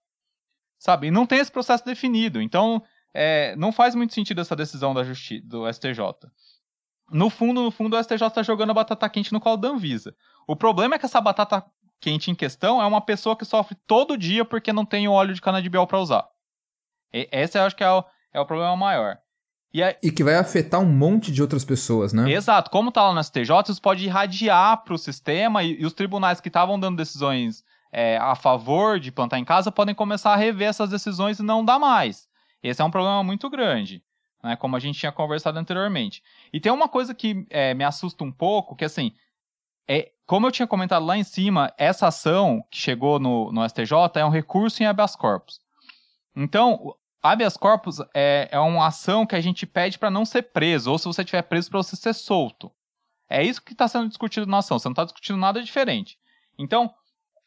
Sabe? 0.77 1.07
E 1.07 1.11
não 1.11 1.25
tem 1.25 1.39
esse 1.39 1.51
processo 1.51 1.85
definido. 1.85 2.41
Então, 2.41 2.83
é, 3.13 3.55
não 3.55 3.71
faz 3.71 3.95
muito 3.95 4.13
sentido 4.13 4.41
essa 4.41 4.55
decisão 4.55 4.93
da 4.93 5.03
justi 5.03 5.39
do 5.39 5.71
STJ. 5.71 6.01
No 7.13 7.29
fundo, 7.29 7.61
no 7.61 7.69
fundo, 7.69 7.95
o 7.95 8.03
STJ 8.03 8.25
está 8.25 8.41
jogando 8.41 8.71
a 8.71 8.73
batata 8.73 9.07
quente 9.07 9.31
no 9.31 9.39
colo 9.39 9.57
da 9.57 9.69
Anvisa. 9.69 10.15
O 10.47 10.55
problema 10.55 10.95
é 10.95 10.99
que 10.99 11.05
essa 11.05 11.21
batata 11.21 11.63
quente 12.01 12.31
em 12.31 12.35
questão 12.35 12.81
é 12.81 12.85
uma 12.85 12.99
pessoa 12.99 13.37
que 13.37 13.45
sofre 13.45 13.77
todo 13.87 14.17
dia 14.17 14.43
porque 14.43 14.73
não 14.73 14.83
tem 14.83 15.07
o 15.07 15.11
óleo 15.11 15.33
de 15.33 15.41
canabidiol 15.41 15.85
para 15.85 15.99
usar. 15.99 16.27
E, 17.13 17.29
esse 17.31 17.57
eu 17.57 17.63
acho 17.63 17.75
que 17.75 17.83
é 17.83 17.91
o, 17.91 18.03
é 18.33 18.39
o 18.39 18.45
problema 18.45 18.75
maior. 18.75 19.19
E, 19.71 19.81
aí... 19.81 19.95
e, 20.03 20.11
que 20.11 20.23
vai 20.23 20.35
afetar 20.35 20.81
um 20.81 20.91
monte 20.91 21.31
de 21.31 21.41
outras 21.41 21.63
pessoas, 21.63 22.13
né? 22.13 22.31
Exato. 22.31 22.71
Como 22.71 22.91
tá 22.91 23.03
lá 23.03 23.13
no 23.13 23.23
STJ, 23.23 23.69
isso 23.69 23.81
pode 23.81 24.05
irradiar 24.05 24.83
para 24.83 24.93
o 24.93 24.97
sistema 24.97 25.63
e, 25.63 25.81
e, 25.81 25.85
os 25.85 25.93
tribunais 25.93 26.41
que 26.41 26.47
estavam 26.47 26.79
dando 26.79 26.97
decisões 26.97 27.63
é, 27.91 28.17
a 28.17 28.33
favor 28.33 28.99
de 28.99 29.11
plantar 29.11 29.37
em 29.37 29.45
casa 29.45 29.71
podem 29.71 29.93
começar 29.93 30.33
a 30.33 30.35
rever 30.35 30.69
essas 30.69 30.89
decisões 30.89 31.39
e 31.39 31.43
não 31.43 31.63
dar 31.63 31.77
mais. 31.77 32.27
Esse 32.61 32.81
é 32.81 32.85
um 32.85 32.91
problema 32.91 33.23
muito 33.23 33.49
grande, 33.49 34.03
né? 34.43 34.55
Como 34.55 34.75
a 34.75 34.79
gente 34.79 34.99
tinha 34.99 35.11
conversado 35.11 35.57
anteriormente. 35.57 36.21
E 36.51 36.59
tem 36.59 36.71
uma 36.71 36.89
coisa 36.89 37.13
que 37.13 37.45
é, 37.49 37.73
me 37.73 37.83
assusta 37.83 38.23
um 38.23 38.31
pouco, 38.31 38.75
que 38.75 38.83
assim, 38.83 39.13
é, 39.87 40.11
como 40.25 40.47
eu 40.47 40.51
tinha 40.51 40.67
comentado 40.67 41.05
lá 41.05 41.17
em 41.17 41.23
cima, 41.23 41.73
essa 41.77 42.07
ação 42.07 42.63
que 42.69 42.77
chegou 42.77 43.19
no, 43.19 43.51
no 43.51 43.67
STJ 43.67 43.93
é 44.15 44.25
um 44.25 44.29
recurso 44.29 44.83
em 44.83 44.85
habeas 44.85 45.15
corpus. 45.15 45.59
Então, 46.35 46.95
habeas 47.21 47.55
corpus 47.55 47.99
é, 48.13 48.49
é 48.51 48.59
uma 48.59 48.87
ação 48.87 49.25
que 49.25 49.35
a 49.35 49.41
gente 49.41 49.65
pede 49.65 49.97
para 49.97 50.11
não 50.11 50.25
ser 50.25 50.43
preso, 50.43 50.91
ou 50.91 50.97
se 50.97 51.05
você 51.05 51.21
estiver 51.21 51.43
preso, 51.43 51.69
para 51.69 51.81
você 51.81 51.95
ser 51.95 52.13
solto. 52.13 52.71
É 53.29 53.43
isso 53.43 53.61
que 53.61 53.73
está 53.73 53.87
sendo 53.87 54.09
discutido 54.09 54.45
na 54.45 54.59
ação, 54.59 54.77
você 54.77 54.87
não 54.87 54.93
está 54.93 55.05
discutindo 55.05 55.37
nada 55.37 55.61
diferente. 55.61 56.17
Então, 56.57 56.93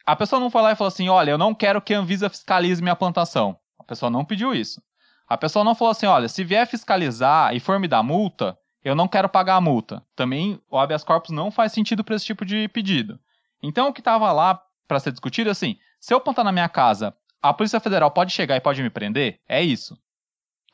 a 0.05 0.15
pessoa 0.15 0.41
não 0.41 0.51
foi 0.51 0.63
lá 0.63 0.73
e 0.73 0.77
falou 0.77 0.89
assim: 0.89 1.09
olha, 1.09 1.31
eu 1.33 1.39
não 1.39 1.55
quero 1.55 1.83
que 1.83 1.93
a 1.93 1.99
Anvisa 1.99 2.31
fiscalize 2.31 2.83
minha 2.83 2.97
plantação. 2.97 3.59
A 3.79 3.85
pessoa 3.85 4.11
não 4.11 4.25
pediu 4.25 4.55
isso. 4.55 4.81
A 5.29 5.37
pessoa 5.37 5.65
não 5.65 5.75
falou 5.75 5.93
assim: 5.93 6.07
olha, 6.07 6.29
se 6.29 6.45
vier 6.45 6.67
fiscalizar 6.67 7.55
e 7.55 7.61
for 7.61 7.79
me 7.79 7.89
dar 7.89 8.03
multa, 8.03 8.59
eu 8.85 8.95
não 8.95 9.09
quero 9.09 9.29
pagar 9.29 9.57
a 9.57 9.61
multa. 9.61 10.03
Também 10.15 10.61
o 10.71 10.79
habeas 10.79 11.03
corpus 11.03 11.31
não 11.31 11.51
faz 11.51 11.73
sentido 11.73 12.05
para 12.05 12.15
esse 12.15 12.25
tipo 12.25 12.45
de 12.45 12.69
pedido. 12.69 13.19
Então, 13.63 13.89
o 13.89 13.93
que 13.93 14.01
estava 14.01 14.31
lá 14.33 14.63
para 14.87 15.01
ser 15.01 15.11
discutido 15.11 15.49
é 15.49 15.53
assim: 15.53 15.77
se 15.99 16.15
eu 16.15 16.21
plantar 16.21 16.45
na 16.45 16.53
minha 16.53 16.69
casa 16.69 17.15
a 17.43 17.53
Polícia 17.53 17.81
Federal 17.81 18.11
pode 18.11 18.33
chegar 18.33 18.57
e 18.57 18.61
pode 18.61 18.83
me 18.83 18.91
prender? 18.91 19.41
É 19.49 19.63
isso. 19.63 19.97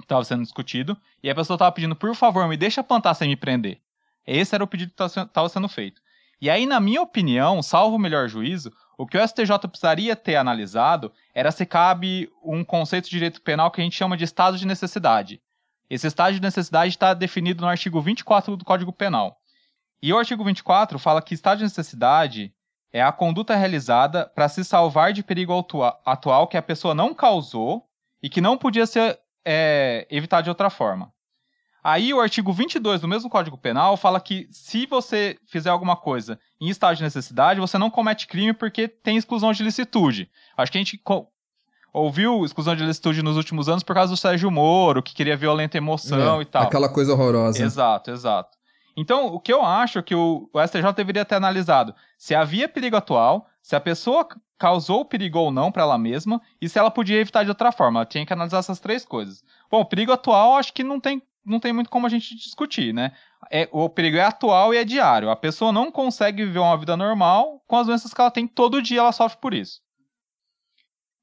Estava 0.00 0.24
sendo 0.24 0.42
discutido. 0.42 0.96
E 1.22 1.28
a 1.28 1.34
pessoa 1.34 1.54
estava 1.54 1.72
pedindo, 1.72 1.94
por 1.94 2.14
favor, 2.14 2.48
me 2.48 2.56
deixa 2.56 2.82
plantar 2.82 3.14
sem 3.14 3.28
me 3.28 3.36
prender. 3.36 3.80
Esse 4.26 4.54
era 4.54 4.64
o 4.64 4.66
pedido 4.66 4.92
que 4.94 5.02
estava 5.02 5.48
sendo 5.48 5.68
feito. 5.68 6.00
E 6.40 6.48
aí, 6.48 6.66
na 6.66 6.80
minha 6.80 7.02
opinião, 7.02 7.62
salvo 7.62 7.96
o 7.96 7.98
melhor 7.98 8.28
juízo, 8.28 8.72
o 9.02 9.06
que 9.06 9.18
o 9.18 9.28
STJ 9.28 9.58
precisaria 9.68 10.14
ter 10.14 10.36
analisado 10.36 11.12
era 11.34 11.50
se 11.50 11.66
cabe 11.66 12.30
um 12.40 12.62
conceito 12.62 13.06
de 13.06 13.10
direito 13.10 13.42
penal 13.42 13.68
que 13.68 13.80
a 13.80 13.84
gente 13.84 13.96
chama 13.96 14.16
de 14.16 14.22
estado 14.22 14.56
de 14.56 14.64
necessidade. 14.64 15.42
Esse 15.90 16.06
estado 16.06 16.34
de 16.34 16.40
necessidade 16.40 16.90
está 16.90 17.12
definido 17.12 17.62
no 17.62 17.68
artigo 17.68 18.00
24 18.00 18.56
do 18.56 18.64
Código 18.64 18.92
Penal. 18.92 19.36
E 20.00 20.12
o 20.12 20.18
artigo 20.18 20.44
24 20.44 21.00
fala 21.00 21.20
que 21.20 21.34
estado 21.34 21.58
de 21.58 21.64
necessidade 21.64 22.54
é 22.92 23.02
a 23.02 23.10
conduta 23.10 23.56
realizada 23.56 24.24
para 24.24 24.48
se 24.48 24.64
salvar 24.64 25.12
de 25.12 25.24
perigo 25.24 25.52
atual 26.06 26.46
que 26.46 26.56
a 26.56 26.62
pessoa 26.62 26.94
não 26.94 27.12
causou 27.12 27.84
e 28.22 28.30
que 28.30 28.40
não 28.40 28.56
podia 28.56 28.86
ser 28.86 29.18
é, 29.44 30.06
evitado 30.12 30.44
de 30.44 30.50
outra 30.50 30.70
forma. 30.70 31.12
Aí 31.82 32.14
o 32.14 32.20
artigo 32.20 32.52
22 32.52 33.00
do 33.00 33.08
mesmo 33.08 33.28
Código 33.28 33.58
Penal 33.58 33.96
fala 33.96 34.20
que 34.20 34.48
se 34.52 34.86
você 34.86 35.36
fizer 35.46 35.70
alguma 35.70 35.96
coisa 35.96 36.38
em 36.60 36.68
estado 36.68 36.96
de 36.96 37.02
necessidade, 37.02 37.58
você 37.58 37.76
não 37.76 37.90
comete 37.90 38.26
crime 38.26 38.52
porque 38.52 38.86
tem 38.86 39.16
exclusão 39.16 39.52
de 39.52 39.64
licitude. 39.64 40.30
Acho 40.56 40.70
que 40.70 40.78
a 40.78 40.80
gente 40.80 41.02
ouviu 41.92 42.44
exclusão 42.44 42.76
de 42.76 42.84
licitude 42.84 43.22
nos 43.22 43.36
últimos 43.36 43.68
anos 43.68 43.82
por 43.82 43.94
causa 43.94 44.12
do 44.12 44.16
Sérgio 44.16 44.50
Moro, 44.50 45.02
que 45.02 45.14
queria 45.14 45.36
violenta 45.36 45.76
emoção 45.76 46.38
é, 46.38 46.42
e 46.42 46.44
tal. 46.44 46.62
Aquela 46.62 46.88
coisa 46.88 47.12
horrorosa. 47.12 47.62
Exato, 47.62 48.10
exato. 48.12 48.56
Então, 48.96 49.26
o 49.26 49.40
que 49.40 49.52
eu 49.52 49.64
acho 49.64 49.98
é 49.98 50.02
que 50.02 50.14
o, 50.14 50.48
o 50.52 50.66
STJ 50.66 50.92
deveria 50.94 51.24
ter 51.24 51.34
analisado 51.34 51.94
se 52.16 52.34
havia 52.34 52.68
perigo 52.68 52.96
atual, 52.96 53.46
se 53.62 53.74
a 53.74 53.80
pessoa 53.80 54.28
causou 54.58 55.04
perigo 55.04 55.38
ou 55.38 55.50
não 55.50 55.72
para 55.72 55.82
ela 55.82 55.98
mesma 55.98 56.40
e 56.60 56.68
se 56.68 56.78
ela 56.78 56.90
podia 56.90 57.18
evitar 57.18 57.42
de 57.42 57.48
outra 57.48 57.72
forma. 57.72 58.00
Ela 58.00 58.06
tinha 58.06 58.24
que 58.24 58.32
analisar 58.32 58.58
essas 58.58 58.78
três 58.78 59.04
coisas. 59.04 59.42
Bom, 59.70 59.80
o 59.80 59.84
perigo 59.84 60.12
atual 60.12 60.56
acho 60.56 60.72
que 60.72 60.84
não 60.84 61.00
tem, 61.00 61.20
não 61.44 61.60
tem 61.60 61.72
muito 61.72 61.90
como 61.90 62.06
a 62.06 62.10
gente 62.10 62.34
discutir, 62.36 62.92
né? 62.94 63.12
É, 63.50 63.68
o 63.72 63.88
perigo 63.88 64.16
é 64.16 64.22
atual 64.22 64.72
e 64.72 64.76
é 64.76 64.84
diário. 64.84 65.30
A 65.30 65.36
pessoa 65.36 65.72
não 65.72 65.90
consegue 65.90 66.44
viver 66.44 66.58
uma 66.58 66.76
vida 66.76 66.96
normal 66.96 67.62
com 67.66 67.76
as 67.76 67.86
doenças 67.86 68.14
que 68.14 68.20
ela 68.20 68.30
tem 68.30 68.46
todo 68.46 68.82
dia, 68.82 69.00
ela 69.00 69.12
sofre 69.12 69.38
por 69.40 69.52
isso. 69.52 69.80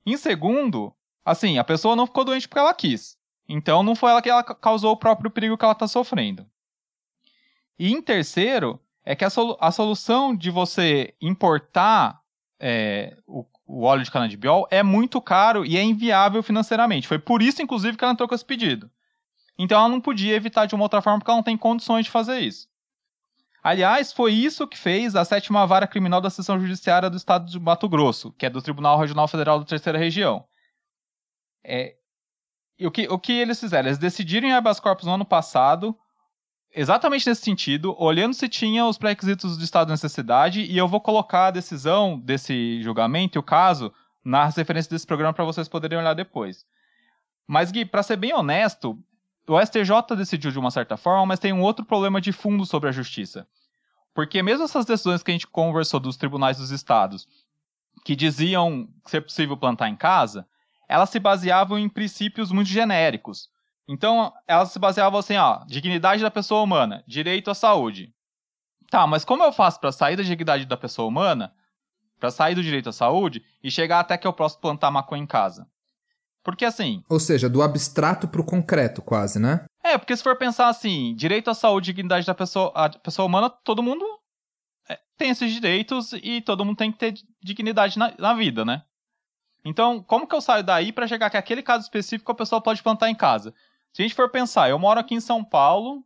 Em 0.05 0.17
segundo, 0.17 0.93
assim, 1.23 1.58
a 1.58 1.63
pessoa 1.63 1.95
não 1.95 2.05
ficou 2.08 2.25
doente 2.25 2.47
porque 2.47 2.60
ela 2.60 2.73
quis. 2.73 3.17
Então 3.47 3.82
não 3.82 3.95
foi 3.95 4.12
ela 4.12 4.21
que 4.21 4.29
ela 4.29 4.43
causou 4.43 4.91
o 4.91 4.97
próprio 4.97 5.32
perigo 5.32 5.58
que 5.58 5.65
ela 5.65 5.73
está 5.73 5.88
sofrendo. 5.88 6.45
E 7.77 7.91
em 7.91 8.01
terceiro, 8.01 8.79
é 9.03 9.15
que 9.15 9.25
a, 9.25 9.29
solu 9.29 9.58
a 9.60 9.71
solução 9.71 10.36
de 10.36 10.51
você 10.51 11.15
importar 11.21 12.21
é, 12.60 13.17
o, 13.25 13.45
o, 13.65 13.84
óleo 13.84 14.03
de 14.03 14.12
canabidiol 14.12 14.67
é 14.69 14.84
muito 14.84 15.21
caro 15.21 15.65
e 15.65 15.77
é 15.77 15.84
inviável 15.84 16.43
financeiramente. 16.43 17.08
Foi 17.08 17.17
por 17.17 17.41
isso, 17.41 17.62
inclusive, 17.62 17.97
que 17.97 18.03
ela 18.03 18.13
entrou 18.13 18.27
com 18.27 18.36
esse 18.36 18.45
pedido. 18.45 18.91
Então 19.60 19.78
ela 19.78 19.89
não 19.89 20.00
podia 20.00 20.36
evitar 20.36 20.65
de 20.65 20.74
uma 20.74 20.86
outra 20.86 21.02
forma 21.02 21.19
porque 21.19 21.30
ela 21.30 21.38
não 21.38 21.43
tem 21.43 21.58
condições 21.58 22.06
de 22.06 22.12
fazer 22.12 22.39
isso. 22.39 22.67
Aliás, 23.62 24.13
foi 24.13 24.32
isso 24.32 24.65
que 24.65 24.78
fez 24.78 25.17
a 25.17 25.26
sétima 25.26 25.67
vara 25.67 25.86
criminal 25.86 26.22
da 26.22 26.30
seção 26.30 26.58
judiciária 26.58 27.10
do 27.10 27.17
estado 27.17 27.52
de 27.52 27.60
Mato 27.60 27.89
Grosso, 27.89 28.32
que 28.32 28.45
é 28.45 28.50
do 28.50 28.62
Tribunal 28.62 28.98
Regional 28.98 29.28
Federal 29.28 29.60
da 29.60 29.65
Terceira 29.65 30.00
Região. 30.00 30.45
É, 31.62 31.95
o, 32.80 32.89
que, 32.89 33.06
o 33.10 33.19
que 33.19 33.34
eles 33.34 33.60
fizeram? 33.60 33.89
Eles 33.89 33.98
decidiram 33.98 34.48
em 34.48 34.54
habeas 34.54 34.80
corpus 34.80 35.06
no 35.06 35.13
ano 35.13 35.26
passado 35.26 35.93
exatamente 36.74 37.28
nesse 37.28 37.41
sentido, 37.41 37.95
olhando 37.98 38.34
se 38.34 38.48
tinha 38.48 38.86
os 38.86 38.98
pré-requisitos 38.98 39.58
de 39.58 39.63
estado 39.63 39.88
de 39.88 39.93
necessidade, 39.93 40.62
e 40.62 40.78
eu 40.78 40.88
vou 40.88 41.02
colocar 41.02 41.48
a 41.48 41.52
decisão 41.52 42.19
desse 42.19 42.82
julgamento 42.82 43.38
e 43.38 43.39
o 43.39 43.43
caso 43.43 43.91
nas 44.24 44.56
referências 44.56 44.91
desse 44.91 45.08
programa 45.08 45.34
para 45.34 45.45
vocês 45.45 45.67
poderem 45.67 45.98
olhar 45.98 46.13
depois. 46.13 46.65
Mas, 47.48 47.72
Gui, 47.72 47.86
para 47.86 48.04
ser 48.04 48.15
bem 48.15 48.34
honesto, 48.34 48.98
o 49.50 49.60
STJ 49.60 50.16
decidiu 50.16 50.52
de 50.52 50.60
uma 50.60 50.70
certa 50.70 50.96
forma, 50.96 51.26
mas 51.26 51.40
tem 51.40 51.52
um 51.52 51.62
outro 51.62 51.84
problema 51.84 52.22
de 52.22 52.32
fundo 52.32 52.66
sobre 52.66 52.88
a 52.88 52.92
justiça. 52.92 53.48
Porque 54.14 54.44
mesmo 54.44 54.66
essas 54.66 54.86
decisões 54.86 55.24
que 55.24 55.32
a 55.32 55.34
gente 55.34 55.48
conversou 55.48 56.00
dos 56.00 56.18
tribunais 56.18 56.58
dos 56.58 56.72
estados, 56.72 57.28
que 58.06 58.16
diziam 58.16 58.88
ser 59.06 59.22
possível 59.22 59.58
plantar 59.58 59.90
em 59.90 59.96
casa, 59.96 60.48
elas 60.88 61.10
se 61.10 61.20
baseavam 61.20 61.80
em 61.80 61.90
princípios 61.90 62.52
muito 62.52 62.70
genéricos. 62.70 63.50
Então, 63.88 64.32
elas 64.48 64.72
se 64.72 64.78
baseavam 64.78 65.20
assim, 65.20 65.36
ó, 65.36 65.64
dignidade 65.66 66.22
da 66.22 66.30
pessoa 66.30 66.62
humana, 66.62 67.04
direito 67.08 67.50
à 67.50 67.56
saúde. 67.56 68.14
Tá, 68.90 69.08
mas 69.08 69.26
como 69.26 69.44
eu 69.44 69.52
faço 69.52 69.80
para 69.80 69.92
sair 69.92 70.16
da 70.16 70.24
dignidade 70.24 70.66
da 70.66 70.78
pessoa 70.78 71.08
humana, 71.08 71.54
para 72.20 72.30
sair 72.30 72.54
do 72.54 72.64
direito 72.64 72.90
à 72.90 72.94
saúde 72.94 73.44
e 73.64 73.72
chegar 73.72 74.00
até 74.00 74.18
que 74.18 74.28
eu 74.28 74.34
posso 74.34 74.60
plantar 74.60 74.92
maconha 74.92 75.24
em 75.24 75.28
casa? 75.28 75.68
Porque 76.43 76.65
assim. 76.65 77.04
Ou 77.10 77.19
seja, 77.19 77.49
do 77.49 77.62
abstrato 77.62 78.28
pro 78.28 78.43
concreto, 78.43 79.02
quase, 79.02 79.39
né? 79.39 79.65
É, 79.84 79.97
porque 79.97 80.15
se 80.15 80.23
for 80.23 80.38
pensar 80.38 80.67
assim, 80.67 81.13
direito 81.15 81.49
à 81.49 81.54
saúde 81.54 81.89
e 81.89 81.93
dignidade 81.93 82.25
da 82.25 82.36
pessoa, 82.36 82.71
a 82.75 82.89
pessoa 82.89 83.25
humana, 83.25 83.49
todo 83.49 83.84
mundo 83.84 84.06
é, 84.88 84.99
tem 85.17 85.30
esses 85.30 85.52
direitos 85.52 86.13
e 86.13 86.41
todo 86.41 86.63
mundo 86.65 86.78
tem 86.78 86.91
que 86.91 86.97
ter 86.97 87.13
dignidade 87.41 87.97
na, 87.97 88.13
na 88.17 88.34
vida, 88.34 88.63
né? 88.63 88.84
Então, 89.63 90.02
como 90.02 90.28
que 90.28 90.36
eu 90.36 90.41
saio 90.41 90.63
daí 90.63 90.91
para 90.91 91.08
chegar 91.08 91.30
que 91.30 91.38
aquele 91.38 91.62
caso 91.62 91.84
específico 91.84 92.32
a 92.32 92.36
pessoa 92.36 92.62
pode 92.62 92.82
plantar 92.82 93.10
em 93.10 93.15
casa? 93.15 93.54
Se 93.91 94.02
a 94.02 94.04
gente 94.04 94.15
for 94.15 94.30
pensar, 94.30 94.69
eu 94.69 94.80
moro 94.80 94.99
aqui 94.99 95.15
em 95.15 95.19
São 95.19 95.43
Paulo, 95.43 96.04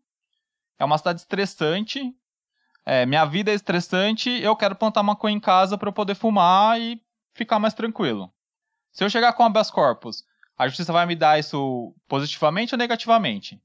é 0.79 0.85
uma 0.85 0.97
cidade 0.97 1.19
estressante, 1.19 2.13
é, 2.85 3.05
minha 3.05 3.25
vida 3.25 3.51
é 3.51 3.53
estressante, 3.53 4.29
eu 4.29 4.55
quero 4.55 4.75
plantar 4.75 5.03
maconha 5.03 5.35
em 5.35 5.39
casa 5.39 5.77
para 5.77 5.87
eu 5.87 5.93
poder 5.93 6.15
fumar 6.15 6.79
e 6.81 7.01
ficar 7.33 7.59
mais 7.59 7.73
tranquilo. 7.73 8.32
Se 8.93 9.03
eu 9.03 9.09
chegar 9.09 9.33
com 9.33 9.43
habeas 9.43 9.71
corpus, 9.71 10.23
a 10.57 10.67
justiça 10.67 10.93
vai 10.93 11.05
me 11.05 11.15
dar 11.15 11.39
isso 11.39 11.93
positivamente 12.07 12.75
ou 12.75 12.77
negativamente? 12.77 13.59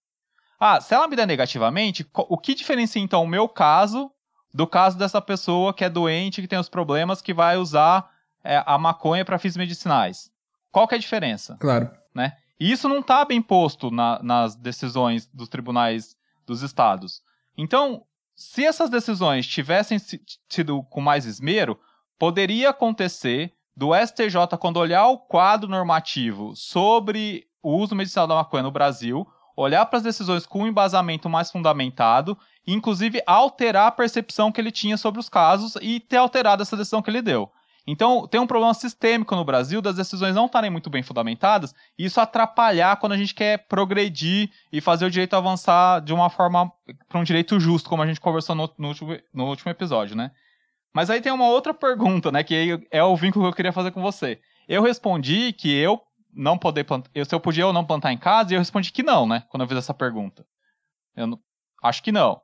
Ah, 0.59 0.81
se 0.81 0.95
ela 0.95 1.07
me 1.07 1.15
der 1.15 1.27
negativamente, 1.27 2.05
o 2.13 2.37
que 2.37 2.55
diferencia 2.55 3.01
então 3.01 3.23
o 3.23 3.29
meu 3.29 3.49
caso 3.49 4.11
do 4.53 4.67
caso 4.67 4.99
dessa 4.99 5.21
pessoa 5.21 5.73
que 5.73 5.85
é 5.85 5.91
doente, 5.91 6.41
que 6.41 6.49
tem 6.49 6.59
os 6.59 6.69
problemas, 6.69 7.21
que 7.21 7.35
vai 7.35 7.57
usar 7.57 8.11
é, 8.43 8.63
a 8.67 8.79
maconha 8.79 9.25
para 9.25 9.39
fins 9.39 9.57
medicinais? 9.57 10.33
Qual 10.73 10.89
que 10.89 10.95
é 10.95 10.99
a 10.99 11.01
diferença? 11.01 11.57
Claro. 11.61 11.91
Né? 12.15 12.33
E 12.59 12.73
isso 12.73 12.89
não 12.89 13.01
está 13.01 13.25
bem 13.25 13.41
posto 13.41 13.91
na, 13.91 14.21
nas 14.23 14.57
decisões 14.57 15.27
dos 15.27 15.49
tribunais 15.49 16.17
dos 16.47 16.63
estados. 16.63 17.23
Então, 17.57 18.05
se 18.35 18.65
essas 18.65 18.89
decisões 18.89 19.47
tivessem 19.47 19.99
sido 20.49 20.83
com 20.85 21.01
mais 21.01 21.27
esmero, 21.27 21.79
poderia 22.19 22.71
acontecer 22.71 23.53
do 23.79 23.95
STJ, 23.95 24.59
quando 24.59 24.79
olhar 24.79 25.07
o 25.07 25.17
quadro 25.17 25.71
normativo 25.71 26.53
sobre 26.57 27.47
o 27.63 27.77
uso 27.77 27.95
medicinal 27.95 28.27
da 28.27 28.35
maconha 28.35 28.65
no 28.65 28.73
Brasil, 28.73 29.25
olhar 29.57 29.87
para 29.87 29.99
as 29.99 30.03
decisões 30.03 30.45
com 30.45 30.63
um 30.63 30.67
embasamento 30.67 31.29
mais 31.29 31.49
fundamentado, 31.53 32.37
inclusive 32.67 33.23
alterar 33.25 33.87
a 33.87 33.93
percepção 33.93 34.51
que 34.51 34.61
ele 34.61 34.73
tinha 34.73 34.97
sobre 34.97 35.21
os 35.21 35.29
casos 35.29 35.77
e 35.81 36.01
ter 36.01 36.17
alterado 36.17 36.61
essa 36.61 36.77
decisão 36.77 37.01
que 37.01 37.09
ele 37.09 37.23
deu. 37.23 37.53
Então, 37.87 38.27
tem 38.27 38.41
um 38.41 38.49
problema 38.49 38.75
sistêmico 38.75 39.37
no 39.37 39.45
Brasil 39.45 39.81
das 39.81 39.95
decisões 39.95 40.35
não 40.35 40.47
estarem 40.47 40.71
muito 40.71 40.91
bem 40.91 41.05
fundamentadas 41.05 41.73
e 41.97 42.05
isso 42.05 42.21
atrapalhar 42.21 42.97
quando 42.97 43.13
a 43.13 43.17
gente 43.17 43.33
quer 43.33 43.59
progredir 43.69 44.51
e 44.73 44.81
fazer 44.81 45.07
o 45.07 45.11
direito 45.11 45.37
avançar 45.37 46.01
de 46.01 46.13
uma 46.13 46.29
forma 46.29 46.73
para 47.09 47.21
um 47.21 47.25
direito 47.25 47.61
justo, 47.61 47.89
como 47.89 48.03
a 48.03 48.07
gente 48.07 48.21
conversou 48.21 48.57
no, 48.57 48.69
no, 48.77 48.89
último, 48.89 49.17
no 49.33 49.47
último 49.47 49.71
episódio, 49.71 50.17
né? 50.17 50.33
Mas 50.93 51.11
aí 51.11 51.21
tem 51.21 51.33
uma 51.33 51.49
outra 51.49 51.73
pergunta, 51.75 52.33
né, 52.33 52.43
que 52.43 52.87
é 52.91 53.03
o 53.03 53.17
vínculo 53.17 53.45
que 53.45 53.51
eu 53.51 53.57
queria 53.57 53.73
fazer 53.73 53.91
com 53.91 54.03
você. 54.03 54.41
Eu 54.67 54.83
respondi 54.83 55.53
que 55.53 55.73
eu 55.73 56.01
não 56.33 56.59
poder 56.59 56.85
plantar, 56.85 57.11
se 57.15 57.35
eu 57.35 57.41
podia 57.41 57.67
ou 57.67 57.73
não 57.73 57.85
plantar 57.85 58.13
em 58.13 58.19
casa, 58.19 58.53
e 58.53 58.57
eu 58.57 58.61
respondi 58.61 58.93
que 58.93 59.03
não, 59.03 59.27
né, 59.27 59.45
quando 59.49 59.63
eu 59.63 59.69
fiz 59.69 59.79
essa 59.79 59.95
pergunta. 59.95 60.47
Eu 61.17 61.27
não, 61.27 61.41
acho 61.83 62.03
que 62.03 62.13
não. 62.13 62.41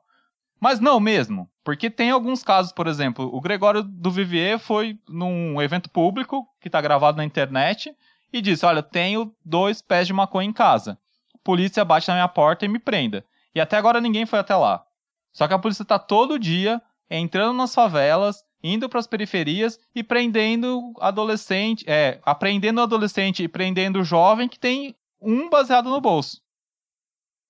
Mas 0.59 0.79
não 0.79 0.99
mesmo, 0.99 1.49
porque 1.63 1.89
tem 1.89 2.11
alguns 2.11 2.43
casos, 2.43 2.71
por 2.71 2.87
exemplo, 2.87 3.29
o 3.33 3.41
Gregório 3.41 3.83
do 3.83 4.09
Vivier 4.11 4.57
foi 4.57 4.99
num 5.07 5.61
evento 5.61 5.89
público, 5.89 6.47
que 6.61 6.67
está 6.67 6.79
gravado 6.79 7.17
na 7.17 7.25
internet, 7.25 7.95
e 8.31 8.41
disse: 8.41 8.65
Olha, 8.65 8.83
tenho 8.83 9.33
dois 9.43 9.81
pés 9.81 10.07
de 10.07 10.13
maconha 10.13 10.47
em 10.47 10.53
casa. 10.53 10.97
A 11.33 11.37
polícia 11.43 11.83
bate 11.83 12.07
na 12.07 12.15
minha 12.15 12.27
porta 12.27 12.65
e 12.65 12.67
me 12.67 12.79
prenda. 12.79 13.25
E 13.53 13.59
até 13.59 13.77
agora 13.77 14.01
ninguém 14.01 14.25
foi 14.25 14.39
até 14.39 14.55
lá. 14.55 14.83
Só 15.31 15.47
que 15.47 15.53
a 15.53 15.59
polícia 15.59 15.83
está 15.83 15.97
todo 15.97 16.39
dia 16.39 16.81
entrando 17.09 17.55
nas 17.55 17.73
favelas, 17.73 18.43
indo 18.63 18.89
para 18.89 18.99
as 18.99 19.07
periferias 19.07 19.79
e 19.93 20.03
prendendo 20.03 20.93
adolescente, 20.99 21.85
é, 21.87 22.19
apreendendo 22.23 22.81
adolescente 22.81 23.43
e 23.43 23.47
prendendo 23.47 24.03
jovem 24.03 24.49
que 24.49 24.59
tem 24.59 24.95
um 25.21 25.49
baseado 25.49 25.89
no 25.89 26.01
bolso. 26.01 26.41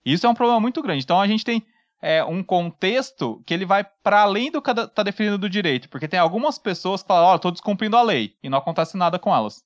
Isso 0.05 0.27
é 0.27 0.29
um 0.29 0.35
problema 0.35 0.59
muito 0.59 0.81
grande. 0.81 1.03
Então 1.03 1.19
a 1.19 1.27
gente 1.27 1.43
tem 1.43 1.65
é, 2.01 2.23
um 2.23 2.43
contexto 2.43 3.41
que 3.45 3.53
ele 3.53 3.65
vai 3.65 3.83
para 4.03 4.21
além 4.21 4.51
do 4.51 4.61
que 4.61 4.69
está 4.69 5.01
definido 5.01 5.37
do 5.37 5.49
direito, 5.49 5.89
porque 5.89 6.07
tem 6.07 6.19
algumas 6.19 6.59
pessoas 6.59 7.01
que 7.01 7.07
falam, 7.07 7.29
ó, 7.29 7.33
oh, 7.33 7.35
estou 7.37 7.51
descumprindo 7.51 7.97
a 7.97 8.03
lei, 8.03 8.35
e 8.43 8.49
não 8.49 8.59
acontece 8.59 8.95
nada 8.95 9.17
com 9.17 9.33
elas. 9.33 9.63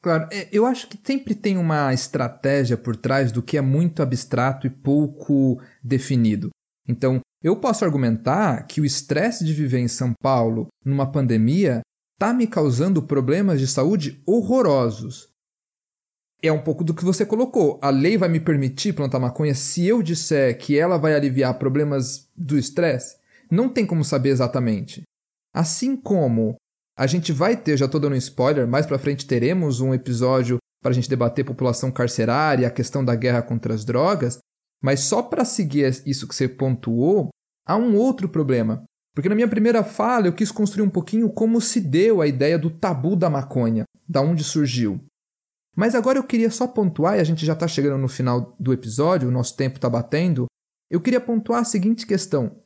Claro, 0.00 0.28
é, 0.32 0.48
eu 0.52 0.64
acho 0.64 0.86
que 0.86 0.98
sempre 1.02 1.34
tem 1.34 1.58
uma 1.58 1.92
estratégia 1.92 2.76
por 2.76 2.96
trás 2.96 3.32
do 3.32 3.42
que 3.42 3.58
é 3.58 3.60
muito 3.60 4.02
abstrato 4.02 4.66
e 4.66 4.70
pouco 4.70 5.60
definido. 5.82 6.50
Então, 6.88 7.20
eu 7.46 7.56
posso 7.56 7.84
argumentar 7.84 8.66
que 8.66 8.80
o 8.80 8.84
estresse 8.84 9.44
de 9.44 9.52
viver 9.52 9.78
em 9.78 9.88
São 9.88 10.12
Paulo 10.20 10.66
numa 10.84 11.10
pandemia 11.10 11.80
está 12.14 12.32
me 12.32 12.46
causando 12.46 13.02
problemas 13.02 13.60
de 13.60 13.66
saúde 13.66 14.22
horrorosos 14.26 15.28
é 16.42 16.52
um 16.52 16.62
pouco 16.62 16.84
do 16.84 16.94
que 16.94 17.04
você 17.04 17.24
colocou. 17.24 17.78
A 17.82 17.90
lei 17.90 18.16
vai 18.16 18.28
me 18.28 18.40
permitir 18.40 18.92
plantar 18.92 19.18
maconha 19.18 19.54
se 19.54 19.86
eu 19.86 20.02
disser 20.02 20.56
que 20.58 20.78
ela 20.78 20.98
vai 20.98 21.14
aliviar 21.14 21.58
problemas 21.58 22.28
do 22.36 22.58
estresse? 22.58 23.16
Não 23.50 23.68
tem 23.68 23.86
como 23.86 24.04
saber 24.04 24.30
exatamente. 24.30 25.02
Assim 25.54 25.96
como 25.96 26.56
a 26.98 27.06
gente 27.06 27.32
vai 27.32 27.56
ter, 27.56 27.76
já 27.76 27.86
estou 27.86 28.00
dando 28.00 28.14
um 28.14 28.16
spoiler, 28.16 28.66
mais 28.66 28.86
para 28.86 28.98
frente 28.98 29.26
teremos 29.26 29.80
um 29.80 29.94
episódio 29.94 30.58
para 30.82 30.90
a 30.90 30.94
gente 30.94 31.08
debater 31.08 31.44
população 31.44 31.90
carcerária, 31.90 32.66
a 32.66 32.70
questão 32.70 33.04
da 33.04 33.14
guerra 33.14 33.42
contra 33.42 33.74
as 33.74 33.84
drogas, 33.84 34.38
mas 34.82 35.00
só 35.00 35.22
para 35.22 35.44
seguir 35.44 36.02
isso 36.06 36.28
que 36.28 36.34
você 36.34 36.48
pontuou, 36.48 37.28
há 37.66 37.76
um 37.76 37.96
outro 37.96 38.28
problema. 38.28 38.84
Porque 39.14 39.28
na 39.28 39.34
minha 39.34 39.48
primeira 39.48 39.82
fala 39.82 40.26
eu 40.26 40.32
quis 40.32 40.52
construir 40.52 40.84
um 40.84 40.90
pouquinho 40.90 41.28
como 41.30 41.60
se 41.60 41.80
deu 41.80 42.20
a 42.20 42.26
ideia 42.26 42.58
do 42.58 42.70
tabu 42.70 43.16
da 43.16 43.28
maconha, 43.28 43.84
da 44.08 44.20
onde 44.20 44.44
surgiu. 44.44 45.00
Mas 45.74 45.94
agora 45.94 46.18
eu 46.18 46.24
queria 46.24 46.50
só 46.50 46.66
pontuar, 46.66 47.16
e 47.16 47.20
a 47.20 47.24
gente 47.24 47.44
já 47.44 47.52
está 47.52 47.68
chegando 47.68 47.98
no 47.98 48.08
final 48.08 48.56
do 48.58 48.72
episódio, 48.72 49.28
o 49.28 49.32
nosso 49.32 49.56
tempo 49.56 49.76
está 49.76 49.90
batendo. 49.90 50.46
Eu 50.90 51.00
queria 51.00 51.20
pontuar 51.20 51.60
a 51.60 51.64
seguinte 51.64 52.06
questão: 52.06 52.56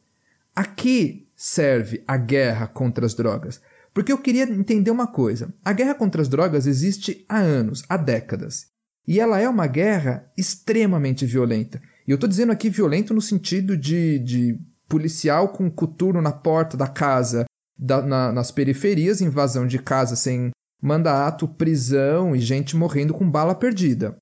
a 0.55 0.65
que 0.65 1.29
serve 1.35 2.05
a 2.07 2.17
guerra 2.17 2.69
contra 2.69 3.05
as 3.07 3.15
drogas? 3.15 3.61
Porque 3.93 4.13
eu 4.13 4.19
queria 4.19 4.45
entender 4.45 4.91
uma 4.91 5.09
coisa: 5.09 5.53
a 5.65 5.73
guerra 5.73 5.95
contra 5.95 6.23
as 6.23 6.29
drogas 6.29 6.67
existe 6.67 7.25
há 7.29 7.39
anos, 7.39 7.83
há 7.89 7.97
décadas. 7.97 8.69
E 9.09 9.19
ela 9.19 9.41
é 9.41 9.49
uma 9.49 9.67
guerra 9.67 10.31
extremamente 10.37 11.27
violenta. 11.27 11.83
E 12.07 12.13
eu 12.13 12.15
estou 12.15 12.29
dizendo 12.29 12.53
aqui 12.53 12.71
violento 12.71 13.13
no 13.13 13.21
sentido 13.21 13.77
de, 13.77 14.19
de 14.21 14.61
policial 14.90 15.50
com 15.50 15.70
coturno 15.70 16.20
na 16.20 16.33
porta 16.33 16.76
da 16.76 16.88
casa, 16.88 17.44
da, 17.79 18.03
na, 18.03 18.33
nas 18.33 18.50
periferias, 18.50 19.20
invasão 19.20 19.66
de 19.66 19.79
casa 19.79 20.16
sem 20.16 20.50
mandato, 20.83 21.46
prisão 21.46 22.35
e 22.35 22.40
gente 22.40 22.76
morrendo 22.76 23.14
com 23.14 23.31
bala 23.31 23.55
perdida. 23.55 24.16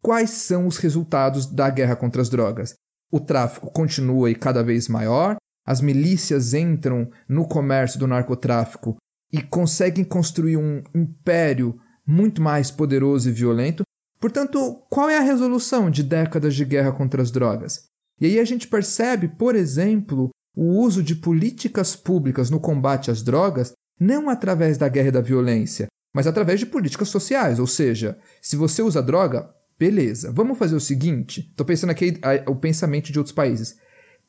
Quais 0.00 0.30
são 0.30 0.66
os 0.66 0.78
resultados 0.78 1.44
da 1.44 1.68
guerra 1.68 1.96
contra 1.96 2.22
as 2.22 2.28
drogas? 2.28 2.74
O 3.10 3.18
tráfico 3.18 3.70
continua 3.70 4.30
e 4.30 4.34
cada 4.34 4.62
vez 4.62 4.88
maior, 4.88 5.36
as 5.66 5.80
milícias 5.80 6.54
entram 6.54 7.10
no 7.28 7.46
comércio 7.46 7.98
do 7.98 8.06
narcotráfico 8.06 8.96
e 9.32 9.42
conseguem 9.42 10.04
construir 10.04 10.56
um 10.56 10.82
império 10.94 11.78
muito 12.06 12.40
mais 12.40 12.70
poderoso 12.70 13.28
e 13.28 13.32
violento. 13.32 13.82
Portanto, 14.20 14.84
qual 14.88 15.10
é 15.10 15.18
a 15.18 15.22
resolução 15.22 15.90
de 15.90 16.02
décadas 16.02 16.54
de 16.54 16.64
guerra 16.64 16.92
contra 16.92 17.20
as 17.20 17.30
drogas? 17.30 17.87
E 18.20 18.26
aí 18.26 18.38
a 18.38 18.44
gente 18.44 18.66
percebe, 18.66 19.28
por 19.28 19.54
exemplo, 19.54 20.30
o 20.56 20.80
uso 20.80 21.02
de 21.02 21.14
políticas 21.14 21.94
públicas 21.94 22.50
no 22.50 22.58
combate 22.58 23.10
às 23.10 23.22
drogas 23.22 23.72
não 23.98 24.28
através 24.28 24.78
da 24.78 24.88
guerra 24.88 25.08
e 25.08 25.12
da 25.12 25.20
violência, 25.20 25.86
mas 26.14 26.26
através 26.26 26.60
de 26.60 26.66
políticas 26.66 27.08
sociais. 27.08 27.58
Ou 27.58 27.66
seja, 27.66 28.18
se 28.40 28.56
você 28.56 28.82
usa 28.82 29.02
droga, 29.02 29.50
beleza, 29.78 30.32
vamos 30.32 30.58
fazer 30.58 30.76
o 30.76 30.80
seguinte: 30.80 31.48
estou 31.50 31.66
pensando 31.66 31.90
aqui 31.90 32.18
o 32.46 32.56
pensamento 32.56 33.12
de 33.12 33.18
outros 33.18 33.34
países. 33.34 33.76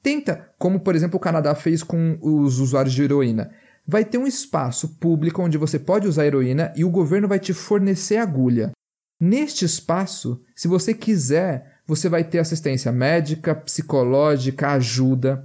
Tenta, 0.01 0.49
como 0.57 0.79
por 0.79 0.95
exemplo 0.95 1.17
o 1.17 1.21
Canadá 1.21 1.53
fez 1.55 1.83
com 1.83 2.17
os 2.21 2.59
usuários 2.59 2.93
de 2.93 3.03
heroína. 3.03 3.51
Vai 3.85 4.05
ter 4.05 4.17
um 4.17 4.27
espaço 4.27 4.99
público 4.99 5.41
onde 5.41 5.57
você 5.57 5.79
pode 5.79 6.07
usar 6.07 6.25
heroína 6.25 6.71
e 6.75 6.85
o 6.85 6.91
governo 6.91 7.27
vai 7.27 7.39
te 7.39 7.53
fornecer 7.53 8.17
agulha. 8.17 8.71
Neste 9.19 9.65
espaço, 9.65 10.41
se 10.55 10.67
você 10.67 10.93
quiser, 10.93 11.78
você 11.89 12.07
vai 12.07 12.23
ter 12.23 12.37
assistência 12.37 12.91
médica, 12.91 13.55
psicológica, 13.55 14.73
ajuda. 14.73 15.43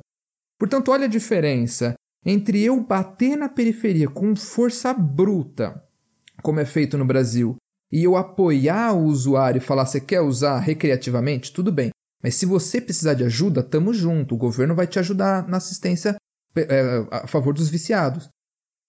Portanto, 0.59 0.91
olha 0.91 1.07
a 1.07 1.09
diferença 1.09 1.95
entre 2.25 2.63
eu 2.63 2.79
bater 2.83 3.35
na 3.35 3.49
periferia 3.49 4.09
com 4.09 4.37
força 4.37 4.93
bruta, 4.93 5.83
como 6.43 6.61
é 6.61 6.67
feito 6.67 6.99
no 6.99 7.05
Brasil, 7.07 7.57
e 7.91 8.05
eu 8.05 8.15
apoiar 8.15 8.93
o 8.93 9.05
usuário 9.05 9.59
e 9.59 9.65
falar: 9.65 9.87
você 9.87 9.99
quer 9.99 10.21
usar 10.21 10.59
recreativamente? 10.59 11.51
Tudo 11.51 11.73
bem. 11.73 11.91
Mas 12.23 12.35
se 12.35 12.45
você 12.45 12.79
precisar 12.79 13.15
de 13.15 13.25
ajuda, 13.25 13.63
tamo 13.63 13.95
junto. 13.95 14.35
O 14.35 14.39
governo 14.39 14.75
vai 14.75 14.87
te 14.87 14.99
ajudar 14.99 15.49
na 15.49 15.57
assistência 15.57 16.15
é, 16.57 17.07
a 17.11 17.27
favor 17.27 17.55
dos 17.55 17.71
viciados. 17.71 18.29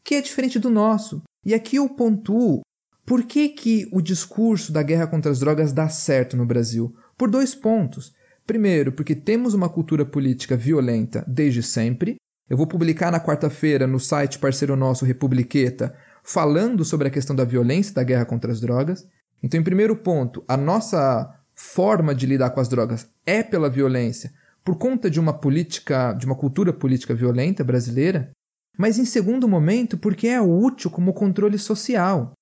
Que 0.03 0.15
é 0.15 0.21
diferente 0.21 0.59
do 0.59 0.69
nosso. 0.69 1.21
E 1.45 1.53
aqui 1.53 1.77
eu 1.77 1.87
pontuo 1.87 2.61
por 3.05 3.23
que, 3.23 3.49
que 3.49 3.87
o 3.91 4.01
discurso 4.01 4.71
da 4.71 4.81
guerra 4.81 5.05
contra 5.05 5.31
as 5.31 5.39
drogas 5.39 5.71
dá 5.71 5.87
certo 5.87 6.35
no 6.35 6.45
Brasil? 6.45 6.95
Por 7.17 7.29
dois 7.29 7.55
pontos. 7.55 8.13
Primeiro, 8.45 8.91
porque 8.91 9.15
temos 9.15 9.53
uma 9.53 9.69
cultura 9.69 10.05
política 10.05 10.55
violenta 10.55 11.23
desde 11.27 11.63
sempre, 11.63 12.17
eu 12.47 12.55
vou 12.55 12.67
publicar 12.67 13.11
na 13.11 13.19
quarta-feira 13.19 13.87
no 13.87 13.99
site 13.99 14.37
parceiro 14.37 14.75
nosso 14.75 15.03
Republiqueta, 15.03 15.95
falando 16.23 16.85
sobre 16.85 17.07
a 17.07 17.11
questão 17.11 17.35
da 17.35 17.43
violência 17.43 17.93
da 17.93 18.03
guerra 18.03 18.25
contra 18.25 18.51
as 18.51 18.61
drogas. 18.61 19.07
Então, 19.41 19.59
em 19.59 19.63
primeiro 19.63 19.95
ponto, 19.95 20.43
a 20.47 20.55
nossa 20.55 21.33
forma 21.55 22.13
de 22.13 22.27
lidar 22.27 22.51
com 22.51 22.59
as 22.59 22.67
drogas 22.67 23.09
é 23.25 23.41
pela 23.41 23.69
violência, 23.69 24.31
por 24.63 24.77
conta 24.77 25.09
de 25.09 25.19
uma 25.19 25.33
política, 25.33 26.13
de 26.13 26.25
uma 26.25 26.35
cultura 26.35 26.71
política 26.71 27.15
violenta 27.15 27.63
brasileira, 27.63 28.31
mas 28.77 28.99
em 28.99 29.05
segundo 29.05 29.47
momento, 29.47 29.97
porque 29.97 30.27
é 30.27 30.41
útil 30.41 30.91
como 30.91 31.13
controle 31.13 31.57
social. 31.57 32.33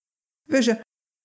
Veja, 0.48 0.80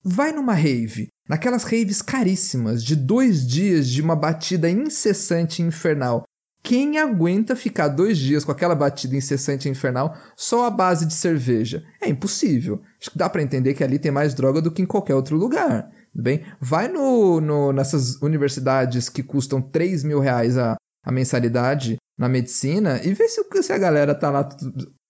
vai 0.09 0.33
numa 0.33 0.55
rave, 0.55 1.09
naquelas 1.29 1.65
raves 1.65 2.03
caríssimas, 2.03 2.83
de 2.83 2.97
dois 2.97 3.47
dias 3.47 3.89
de 3.89 4.01
uma 4.01 4.17
batida 4.17 4.69
incessante 4.69 5.63
e 5.63 5.67
infernal, 5.67 6.25
Quem 6.61 6.99
aguenta 6.99 7.57
ficar 7.57 7.89
dois 7.89 8.19
dias 8.19 8.45
com 8.45 8.53
aquela 8.53 8.75
batida 8.75 9.17
incessante 9.17 9.69
e 9.69 9.71
infernal 9.71 10.15
só 10.37 10.67
à 10.67 10.71
base 10.71 11.07
de 11.07 11.15
cerveja? 11.15 11.83
É 12.01 12.09
impossível. 12.09 12.83
Acho 13.01 13.11
que 13.11 13.17
dá 13.17 13.29
para 13.31 13.43
entender 13.43 13.75
que 13.75 13.85
ali 13.85 13.99
tem 13.99 14.11
mais 14.11 14.35
droga 14.35 14.61
do 14.61 14.71
que 14.71 14.83
em 14.83 14.87
qualquer 14.87 15.15
outro 15.15 15.37
lugar. 15.37 15.89
Bem, 16.13 16.45
vai 16.61 16.89
no, 16.89 17.41
no, 17.41 17.73
nessas 17.73 18.21
universidades 18.21 19.09
que 19.09 19.23
custam 19.23 19.63
3 19.63 20.03
mil 20.05 20.19
reais 20.19 20.59
a, 20.59 20.77
a 21.05 21.13
mensalidade 21.13 21.97
na 22.19 22.29
medicina 22.29 23.01
e 23.05 23.15
vê 23.15 23.29
se, 23.29 23.41
se 23.63 23.73
a 23.73 23.79
galera 23.79 24.15
tá 24.15 24.29
lá 24.29 24.49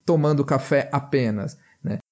tomando 0.05 0.45
café 0.45 0.87
apenas. 0.91 1.57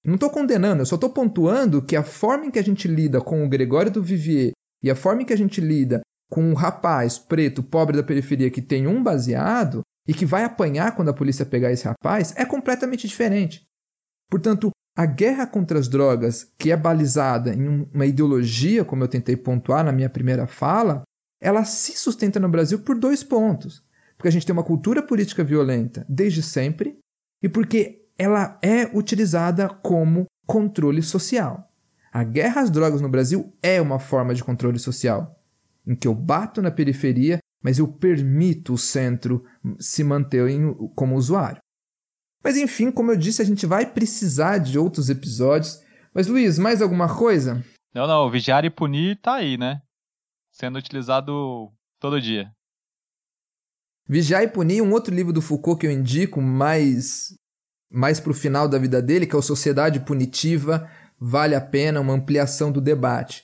Não 0.08 0.16
estou 0.16 0.30
condenando, 0.30 0.82
eu 0.82 0.86
só 0.86 0.96
estou 0.96 1.10
pontuando 1.10 1.82
que 1.82 1.94
a 1.94 2.02
forma 2.02 2.46
em 2.46 2.52
que 2.52 2.58
a 2.58 2.64
gente 2.64 2.88
lida 2.88 3.20
com 3.20 3.44
o 3.44 3.50
Gregório 3.50 3.92
do 3.92 4.02
Vivier 4.02 4.54
e 4.82 4.90
a 4.90 4.96
forma 4.96 5.22
em 5.22 5.26
que 5.26 5.34
a 5.34 5.38
gente 5.38 5.60
lida 5.60 6.00
com 6.32 6.42
um 6.42 6.54
rapaz 6.54 7.20
preto, 7.20 7.62
pobre 7.62 7.98
da 7.98 8.04
periferia 8.04 8.50
que 8.50 8.62
tem 8.62 8.88
um 8.88 9.04
baseado 9.04 9.82
e 10.08 10.14
que 10.14 10.26
vai 10.26 10.46
apanhar 10.46 10.96
quando 10.96 11.10
a 11.10 11.14
polícia 11.14 11.46
pegar 11.46 11.74
esse 11.74 11.84
rapaz 11.84 12.34
é 12.38 12.46
completamente 12.46 13.06
diferente. 13.06 13.66
Portanto, 14.30 14.72
a 14.96 15.06
guerra 15.06 15.46
contra 15.46 15.78
as 15.78 15.90
drogas, 15.90 16.54
que 16.58 16.72
é 16.72 16.78
balizada 16.78 17.54
em 17.54 17.68
uma 17.94 18.06
ideologia, 18.06 18.86
como 18.86 19.04
eu 19.04 19.10
tentei 19.10 19.36
pontuar 19.36 19.84
na 19.84 19.92
minha 19.92 20.10
primeira 20.10 20.48
fala, 20.48 21.04
ela 21.42 21.66
se 21.66 21.98
sustenta 21.98 22.40
no 22.40 22.48
Brasil 22.48 22.80
por 22.80 22.98
dois 22.98 23.24
pontos. 23.24 23.84
Porque 24.16 24.30
a 24.30 24.32
gente 24.32 24.46
tem 24.46 24.54
uma 24.54 24.64
cultura 24.64 25.04
política 25.04 25.44
violenta 25.44 26.06
desde 26.08 26.42
sempre 26.42 26.98
e 27.44 27.50
porque 27.50 28.07
ela 28.18 28.60
é 28.62 28.86
utilizada 28.98 29.70
como 29.70 30.26
controle 30.46 31.02
social. 31.02 31.72
A 32.12 32.24
guerra 32.24 32.62
às 32.62 32.72
drogas 32.72 33.02
no 33.02 33.10
Brasil 33.10 33.54
é 33.62 33.82
uma 33.82 34.00
forma 34.00 34.34
de 34.34 34.44
controle 34.44 34.80
social 34.80 35.38
em 35.88 35.96
que 35.96 36.08
eu 36.08 36.14
bato 36.14 36.62
na 36.62 36.70
periferia, 36.70 37.40
mas 37.64 37.80
eu 37.80 37.88
permito 37.88 38.74
o 38.74 38.78
centro 38.78 39.46
se 39.80 40.04
manter 40.04 40.50
em, 40.50 40.74
como 40.90 41.16
usuário. 41.16 41.62
Mas 42.44 42.58
enfim, 42.58 42.92
como 42.92 43.12
eu 43.12 43.18
disse, 43.18 43.42
a 43.42 43.46
gente 43.46 43.66
vai 43.66 43.86
precisar 43.86 44.58
de 44.58 44.78
outros 44.78 45.10
episódios. 45.10 45.82
Mas 46.14 46.28
Luiz, 46.28 46.60
mais 46.60 46.82
alguma 46.82 47.16
coisa? 47.18 47.64
Não, 47.94 48.06
não, 48.06 48.30
vigiar 48.30 48.66
e 48.66 48.70
punir 48.70 49.20
tá 49.22 49.36
aí, 49.36 49.58
né? 49.58 49.82
Sendo 50.52 50.78
utilizado 50.78 51.72
todo 52.00 52.22
dia. 52.22 52.52
Vigiar 54.08 54.44
e 54.44 54.48
punir, 54.48 54.82
um 54.82 54.92
outro 54.92 55.14
livro 55.14 55.34
do 55.34 55.42
Foucault 55.42 55.80
que 55.80 55.88
eu 55.88 55.92
indico 55.92 56.42
mais 56.42 57.34
mais 57.92 58.20
para 58.20 58.32
o 58.32 58.36
final 58.36 58.68
da 58.68 58.78
vida 58.78 59.02
dele, 59.02 59.26
que 59.26 59.36
é 59.36 59.40
o 59.40 59.42
Sociedade 59.42 60.00
Punitiva, 60.00 60.90
vale 61.20 61.56
a 61.56 61.62
pena 61.62 62.02
uma 62.02 62.14
ampliação 62.14 62.72
do 62.72 62.82
debate. 62.82 63.44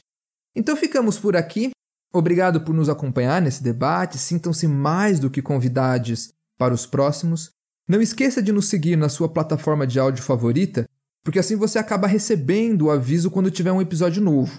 Então 0.55 0.75
ficamos 0.75 1.17
por 1.17 1.35
aqui. 1.35 1.71
Obrigado 2.13 2.61
por 2.61 2.75
nos 2.75 2.89
acompanhar 2.89 3.41
nesse 3.41 3.63
debate. 3.63 4.17
Sintam-se 4.17 4.67
mais 4.67 5.19
do 5.19 5.29
que 5.29 5.41
convidados 5.41 6.31
para 6.57 6.73
os 6.73 6.85
próximos. 6.85 7.51
Não 7.87 8.01
esqueça 8.01 8.41
de 8.41 8.51
nos 8.51 8.67
seguir 8.69 8.95
na 8.95 9.09
sua 9.09 9.27
plataforma 9.27 9.85
de 9.87 9.99
áudio 9.99 10.23
favorita, 10.23 10.85
porque 11.23 11.39
assim 11.39 11.55
você 11.55 11.79
acaba 11.79 12.07
recebendo 12.07 12.83
o 12.83 12.91
aviso 12.91 13.31
quando 13.31 13.51
tiver 13.51 13.71
um 13.71 13.81
episódio 13.81 14.21
novo. 14.21 14.57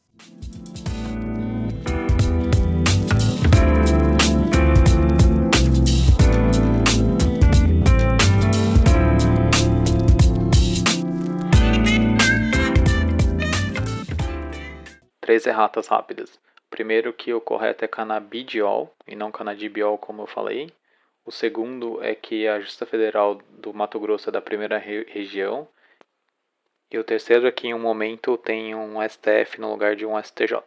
Três 15.25 15.47
erratas 15.47 15.87
rápidas. 15.87 16.39
Primeiro 16.69 17.11
que 17.11 17.33
o 17.33 17.41
correto 17.41 17.83
é 17.83 17.89
canabidiol 17.89 18.95
e 19.07 19.17
não 19.17 19.33
canadibiol, 19.33 19.97
como 19.97 20.21
eu 20.21 20.27
falei. 20.27 20.71
O 21.25 21.33
segundo 21.33 22.05
é 22.05 22.15
que 22.15 22.47
a 22.47 22.61
Justiça 22.61 22.85
Federal 22.85 23.37
do 23.49 23.73
Mato 23.73 23.99
Grosso 23.99 24.29
é 24.29 24.33
da 24.33 24.43
primeira 24.43 24.77
re 24.77 25.03
região. 25.05 25.67
E 26.91 26.99
o 26.99 27.03
terceiro 27.03 27.47
é 27.47 27.51
que 27.51 27.69
em 27.69 27.73
um 27.73 27.79
momento 27.79 28.37
tem 28.37 28.75
um 28.75 29.01
STF 29.01 29.59
no 29.59 29.71
lugar 29.71 29.97
de 29.97 30.05
um 30.05 30.23
STJ. 30.23 30.63